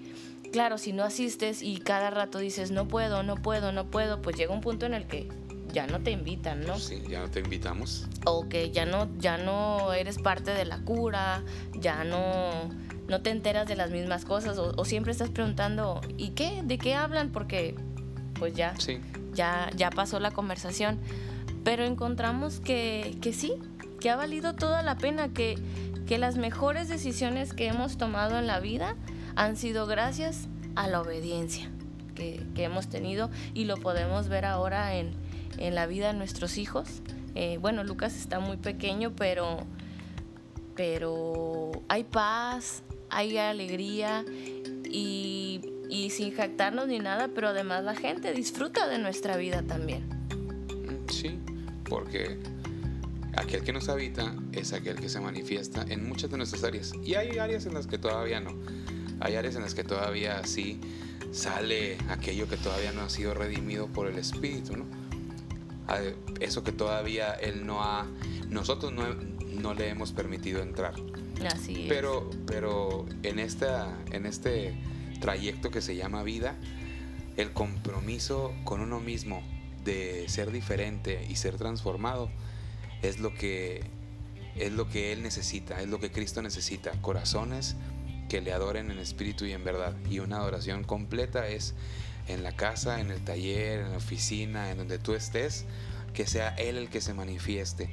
claro, 0.52 0.78
si 0.78 0.92
no 0.94 1.04
asistes 1.04 1.62
y 1.62 1.78
cada 1.78 2.10
rato 2.10 2.40
dices, 2.40 2.72
no 2.72 2.88
puedo, 2.88 3.24
no 3.24 3.36
puedo, 3.36 3.72
no 3.72 3.86
puedo, 3.90 4.22
pues 4.22 4.36
llega 4.36 4.54
un 4.54 4.62
punto 4.62 4.86
en 4.86 4.94
el 4.94 5.06
que 5.08 5.30
ya 5.72 5.88
no 5.88 6.02
te 6.02 6.12
invitan, 6.12 6.62
¿no? 6.66 6.78
Sí, 6.78 7.02
ya 7.10 7.20
no 7.22 7.30
te 7.32 7.40
invitamos. 7.40 8.08
o 8.26 8.48
que 8.48 8.70
ya 8.72 8.86
no, 8.86 9.10
ya 9.18 9.38
no 9.38 9.94
eres 9.94 10.20
parte 10.20 10.52
de 10.52 10.66
la 10.66 10.80
cura, 10.84 11.44
ya 11.74 12.04
no, 12.04 12.70
no 13.08 13.22
te 13.22 13.30
enteras 13.30 13.68
de 13.68 13.76
las 13.76 13.92
mismas 13.92 14.26
cosas, 14.26 14.58
o, 14.58 14.74
o 14.76 14.86
siempre 14.86 15.12
estás 15.12 15.30
preguntando, 15.30 16.02
¿y 16.18 16.30
qué? 16.32 16.62
¿De 16.64 16.78
qué 16.78 16.96
hablan? 16.96 17.32
Porque 17.32 17.76
pues 18.40 18.56
ya, 18.56 18.76
Sí, 18.80 19.00
ya, 19.34 19.70
ya 19.76 19.90
pasó 19.90 20.20
la 20.20 20.32
conversación. 20.32 21.00
Pero 21.64 21.86
encontramos 21.86 22.60
que, 22.60 23.18
que 23.22 23.34
sí, 23.34 23.54
que 24.00 24.10
ha 24.10 24.16
valido 24.16 24.54
toda 24.54 24.82
la 24.82 24.98
pena, 24.98 25.30
que, 25.30 25.56
que 26.06 26.18
las 26.18 26.36
mejores 26.36 26.90
decisiones 26.90 27.54
que 27.54 27.68
hemos 27.68 27.98
tomado 27.98 28.38
en 28.38 28.48
la 28.48 28.60
vida 28.60 28.96
han 29.36 29.56
sido 29.56 29.88
gracias 29.88 30.50
a 30.76 30.88
la 30.88 31.02
obediencia 31.02 31.70
que, 32.16 32.46
que 32.54 32.64
hemos 32.64 32.88
tenido 32.90 33.30
y 33.54 33.66
lo 33.66 33.78
podemos 33.78 34.28
ver 34.28 34.46
ahora 34.46 34.96
en, 34.96 35.14
en 35.58 35.76
la 35.76 35.86
vida 35.86 36.08
de 36.08 36.14
nuestros 36.14 36.58
hijos. 36.58 37.02
Eh, 37.36 37.58
bueno, 37.60 37.84
Lucas 37.84 38.16
está 38.16 38.40
muy 38.40 38.58
pequeño, 38.58 39.14
pero, 39.16 39.60
pero 40.76 41.72
hay 41.88 42.04
paz, 42.04 42.84
hay 43.14 43.38
alegría 43.38 44.26
y, 44.90 45.62
sin 46.10 46.34
jactarnos 46.34 46.88
ni 46.88 47.00
nada, 47.00 47.30
pero 47.34 47.50
además 47.50 47.84
la 47.84 47.96
gente 47.96 48.34
disfruta 48.34 48.88
de 48.88 48.98
nuestra 49.00 49.38
vida 49.38 49.62
también. 49.64 50.04
mm, 50.30 51.10
sí, 51.10 51.40
porque 51.90 52.38
aquel 53.36 53.64
que 53.64 53.74
nos 53.74 53.90
habita 53.90 54.36
es 54.52 54.74
aquel 54.74 54.96
que 55.00 55.10
se 55.10 55.20
manifiesta 55.20 55.86
en 55.88 56.08
muchas 56.08 56.30
de 56.32 56.38
nuestras 56.38 56.64
áreas. 56.64 56.94
Y 57.04 57.16
hay 57.16 57.38
áreas 57.38 57.66
en 57.66 57.74
las 57.74 57.88
que 57.88 57.98
todavía 57.98 58.40
no. 58.40 58.52
Hay 59.20 59.36
áreas 59.36 59.56
en 59.56 59.62
las 59.62 59.74
que 59.74 59.84
todavía 59.84 60.44
sí 60.46 60.80
sale 61.32 61.98
aquello 62.10 62.48
que 62.48 62.58
todavía 62.58 62.92
no 62.92 63.02
ha 63.02 63.10
sido 63.10 63.34
redimido 63.34 63.88
por 63.88 64.08
el 64.08 64.18
Espíritu, 64.18 64.76
¿no? 64.78 64.86
A- 65.88 66.00
Eso 66.40 66.64
que 66.64 66.72
todavía 66.72 67.34
Él 67.34 67.66
no 67.66 67.84
ha, 67.84 68.06
nosotros 68.50 68.92
no, 68.94 69.04
no 69.16 69.74
le 69.74 69.90
hemos 69.90 70.12
permitido 70.12 70.62
entrar. 70.62 70.94
Pero, 71.90 72.30
pero 72.46 73.06
en, 73.24 73.40
esta, 73.40 73.98
en 74.12 74.26
este 74.26 74.76
trayecto 75.20 75.72
que 75.72 75.82
se 75.82 75.96
llama 75.96 76.24
vida, 76.24 76.56
el 77.38 77.52
compromiso 77.54 78.54
con 78.64 78.82
uno 78.82 79.00
mismo 79.00 79.42
de 79.84 80.26
ser 80.30 80.52
diferente 80.52 81.26
y 81.30 81.36
ser 81.36 81.58
transformado 81.58 82.30
es 83.02 83.20
lo 83.20 83.34
que 83.34 83.84
es 84.56 84.72
lo 84.72 84.88
que 84.88 85.12
él 85.12 85.24
necesita, 85.24 85.82
es 85.82 85.88
lo 85.88 86.00
que 86.00 86.12
Cristo 86.12 86.42
necesita, 86.44 86.92
corazones 87.02 87.76
que 88.30 88.42
le 88.42 88.54
adoren 88.54 88.92
en 88.92 89.00
espíritu 89.00 89.46
y 89.46 89.52
en 89.52 89.64
verdad. 89.64 89.96
Y 90.10 90.20
una 90.20 90.38
adoración 90.38 90.84
completa 90.84 91.48
es 91.48 91.74
en 92.28 92.44
la 92.44 92.56
casa, 92.56 93.00
en 93.00 93.12
el 93.12 93.24
taller, 93.24 93.80
en 93.80 93.92
la 93.92 93.98
oficina, 93.98 94.72
en 94.72 94.78
donde 94.78 95.00
tú 95.00 95.14
estés, 95.14 95.66
que 96.14 96.28
sea 96.28 96.50
Él 96.50 96.78
el 96.78 96.90
que 96.90 97.02
se 97.02 97.14
manifieste. 97.14 97.90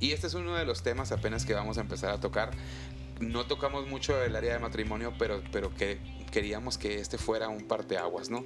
Y 0.00 0.12
este 0.12 0.26
es 0.26 0.34
uno 0.34 0.56
de 0.56 0.64
los 0.64 0.82
temas 0.82 1.12
apenas 1.12 1.44
que 1.44 1.54
vamos 1.54 1.78
a 1.78 1.82
empezar 1.82 2.10
a 2.10 2.20
tocar. 2.20 2.50
No 3.20 3.44
tocamos 3.44 3.86
mucho 3.86 4.20
el 4.22 4.34
área 4.34 4.54
de 4.54 4.58
matrimonio, 4.58 5.12
pero, 5.18 5.42
pero 5.52 5.74
que 5.74 5.98
queríamos 6.32 6.78
que 6.78 7.00
este 7.00 7.18
fuera 7.18 7.48
un 7.48 7.68
parteaguas, 7.68 8.30
¿no? 8.30 8.44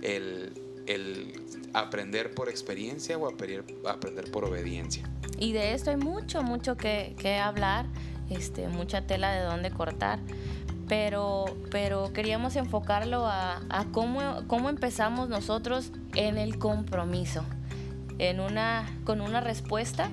El, 0.00 0.52
el 0.86 1.42
aprender 1.74 2.32
por 2.34 2.48
experiencia 2.48 3.18
o 3.18 3.28
aprender, 3.28 4.30
por 4.30 4.44
obediencia. 4.44 5.10
Y 5.38 5.52
de 5.52 5.74
esto 5.74 5.90
hay 5.90 5.96
mucho, 5.96 6.44
mucho 6.44 6.76
que, 6.76 7.16
que 7.18 7.36
hablar, 7.38 7.86
este, 8.30 8.68
mucha 8.68 9.06
tela 9.06 9.32
de 9.32 9.42
dónde 9.42 9.70
cortar 9.70 10.20
pero, 10.88 11.46
pero 11.70 12.12
queríamos 12.12 12.54
enfocarlo 12.56 13.26
a, 13.26 13.62
a 13.70 13.84
cómo, 13.92 14.20
cómo, 14.46 14.68
empezamos 14.68 15.30
nosotros 15.30 15.90
en 16.14 16.36
el 16.36 16.58
compromiso, 16.58 17.44
en 18.18 18.40
una, 18.40 18.86
con 19.04 19.22
una 19.22 19.40
respuesta 19.40 20.10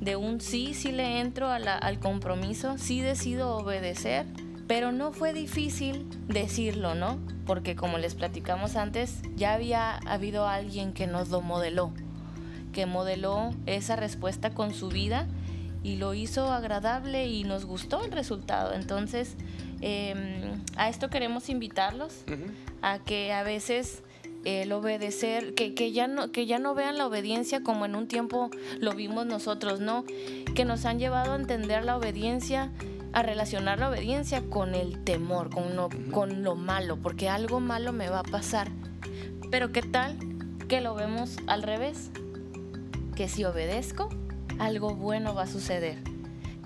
de 0.00 0.16
un 0.16 0.40
sí, 0.40 0.74
sí 0.74 0.92
le 0.92 1.20
entro 1.20 1.48
al 1.50 1.98
compromiso, 1.98 2.78
sí 2.78 3.00
decido 3.00 3.56
obedecer, 3.56 4.26
pero 4.66 4.92
no 4.92 5.12
fue 5.12 5.32
difícil 5.32 6.06
decirlo, 6.28 6.94
¿no? 6.94 7.18
Porque 7.46 7.74
como 7.74 7.98
les 7.98 8.14
platicamos 8.14 8.76
antes, 8.76 9.22
ya 9.36 9.54
había 9.54 9.96
habido 10.06 10.46
alguien 10.46 10.92
que 10.92 11.06
nos 11.06 11.30
lo 11.30 11.40
modeló, 11.40 11.92
que 12.72 12.86
modeló 12.86 13.50
esa 13.66 13.96
respuesta 13.96 14.50
con 14.50 14.74
su 14.74 14.88
vida 14.88 15.26
y 15.82 15.96
lo 15.96 16.14
hizo 16.14 16.52
agradable 16.52 17.28
y 17.28 17.44
nos 17.44 17.64
gustó 17.64 18.04
el 18.04 18.12
resultado. 18.12 18.74
Entonces, 18.74 19.36
Em, 19.80 20.60
a 20.76 20.88
esto 20.88 21.08
queremos 21.08 21.48
invitarlos, 21.48 22.24
a 22.82 22.98
que 22.98 23.32
a 23.32 23.42
veces 23.42 24.02
el 24.48 24.72
obedecer, 24.72 25.54
que, 25.54 25.74
que, 25.74 25.92
ya 25.92 26.06
no, 26.06 26.32
que 26.32 26.46
ya 26.46 26.58
no 26.58 26.74
vean 26.74 26.96
la 26.96 27.06
obediencia 27.06 27.62
como 27.62 27.84
en 27.84 27.94
un 27.94 28.08
tiempo 28.08 28.50
lo 28.80 28.94
vimos 28.94 29.26
nosotros, 29.26 29.80
¿no? 29.80 30.04
Que 30.54 30.64
nos 30.64 30.86
han 30.86 30.98
llevado 30.98 31.32
a 31.32 31.36
entender 31.36 31.84
la 31.84 31.96
obediencia, 31.96 32.72
a 33.12 33.22
relacionar 33.22 33.78
la 33.78 33.90
obediencia 33.90 34.42
con 34.48 34.74
el 34.74 35.04
temor, 35.04 35.50
con 35.50 35.76
lo, 35.76 35.90
con 36.10 36.42
lo 36.42 36.54
malo, 36.54 36.96
porque 36.96 37.28
algo 37.28 37.60
malo 37.60 37.92
me 37.92 38.08
va 38.08 38.20
a 38.20 38.24
pasar. 38.24 38.70
Pero 39.50 39.70
¿qué 39.70 39.82
tal 39.82 40.16
que 40.66 40.80
lo 40.80 40.94
vemos 40.94 41.36
al 41.46 41.62
revés? 41.62 42.10
Que 43.16 43.28
si 43.28 43.44
obedezco, 43.44 44.08
algo 44.58 44.94
bueno 44.94 45.34
va 45.34 45.42
a 45.42 45.46
suceder 45.46 45.98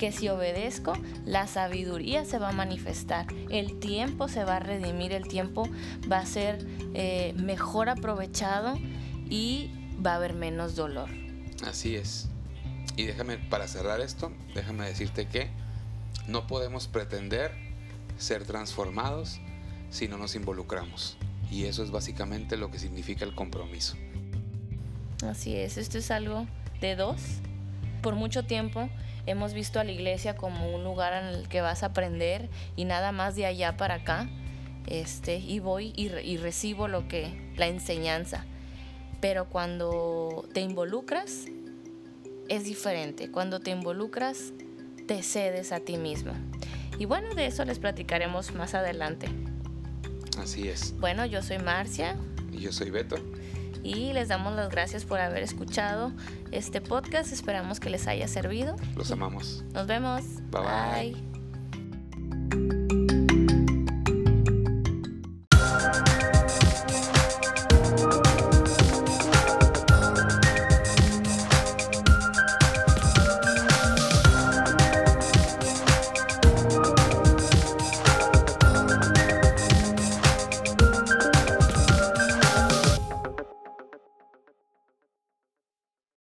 que 0.03 0.11
si 0.11 0.29
obedezco, 0.29 0.95
la 1.25 1.47
sabiduría 1.47 2.25
se 2.25 2.41
va 2.41 2.49
a 2.49 2.53
manifestar, 2.53 3.25
el 3.51 3.79
tiempo 3.79 4.27
se 4.27 4.43
va 4.43 4.57
a 4.57 4.59
redimir, 4.59 5.13
el 5.13 5.29
tiempo 5.29 5.69
va 6.11 6.19
a 6.19 6.27
ser 6.27 6.67
eh, 6.93 7.35
mejor 7.37 7.89
aprovechado 7.89 8.81
y 9.31 9.71
va 10.05 10.15
a 10.15 10.17
haber 10.17 10.35
menos 10.35 10.75
dolor. 10.75 11.09
Así 11.65 11.95
es. 11.95 12.29
Y 12.97 13.05
déjame, 13.05 13.39
para 13.39 13.69
cerrar 13.69 14.01
esto, 14.01 14.33
déjame 14.57 14.87
decirte 14.87 15.29
que 15.29 15.51
no 16.27 16.49
podemos 16.49 16.89
pretender 16.89 17.53
ser 18.19 18.45
transformados 18.45 19.39
si 19.91 20.09
no 20.09 20.19
nos 20.19 20.35
involucramos. 20.35 21.17
Y 21.49 21.67
eso 21.67 21.85
es 21.85 21.93
básicamente 21.93 22.57
lo 22.57 22.73
que 22.73 22.81
significa 22.81 23.25
el 23.25 23.37
compromiso. 23.37 23.95
Así 25.25 25.55
es, 25.55 25.77
esto 25.77 25.99
es 25.99 26.11
algo 26.11 26.49
de 26.81 26.97
dos. 26.97 27.21
Por 28.03 28.17
mucho 28.17 28.43
tiempo 28.43 28.91
hemos 29.27 29.55
visto 29.55 29.81
a 29.81 29.85
la 29.85 29.93
iglesia 29.93 30.37
como 30.37 30.75
un 30.75 30.85
lugar 30.85 31.13
en 31.23 31.29
el 31.29 31.49
que 31.49 31.61
vas 31.61 31.83
a 31.83 31.87
aprender 31.87 32.49
y 32.77 32.85
nada 32.85 33.13
más 33.13 33.37
de 33.37 33.47
allá 33.47 33.77
para 33.77 33.95
acá. 33.97 34.29
Este, 34.87 35.37
y 35.37 35.61
voy 35.61 35.93
y, 35.97 36.09
y 36.09 36.37
recibo 36.39 36.89
lo 36.89 37.07
que 37.09 37.53
la 37.57 37.69
enseñanza. 37.69 38.45
Pero 39.21 39.49
cuando 39.49 40.45
te 40.53 40.61
involucras 40.61 41.47
es 42.49 42.65
diferente. 42.65 43.31
Cuando 43.31 43.61
te 43.61 43.71
involucras 43.71 44.53
te 45.07 45.23
cedes 45.23 45.73
a 45.73 45.81
ti 45.81 45.97
mismo. 45.97 46.33
Y 46.99 47.05
bueno, 47.05 47.35
de 47.35 47.47
eso 47.47 47.65
les 47.65 47.79
platicaremos 47.79 48.55
más 48.55 48.75
adelante. 48.75 49.29
Así 50.39 50.69
es. 50.69 50.99
Bueno, 50.99 51.25
yo 51.27 51.43
soy 51.43 51.59
Marcia. 51.59 52.17
Y 52.53 52.59
yo 52.59 52.73
soy 52.73 52.91
Beto 52.91 53.17
y 53.83 54.13
les 54.13 54.29
damos 54.29 54.55
las 54.55 54.71
gracias 54.71 55.05
por 55.05 55.21
haber 55.21 55.43
escuchado 55.43 56.13
este 56.51 56.81
podcast. 56.81 57.33
Esperamos 57.33 57.81
que 57.81 57.91
les 57.91 58.07
haya 58.07 58.29
servido. 58.29 58.77
Los 58.97 59.11
amamos. 59.11 59.65
Nos 59.73 59.87
vemos. 59.87 60.23
Bye 60.51 60.63
bye. 60.63 61.27
bye. 62.51 62.82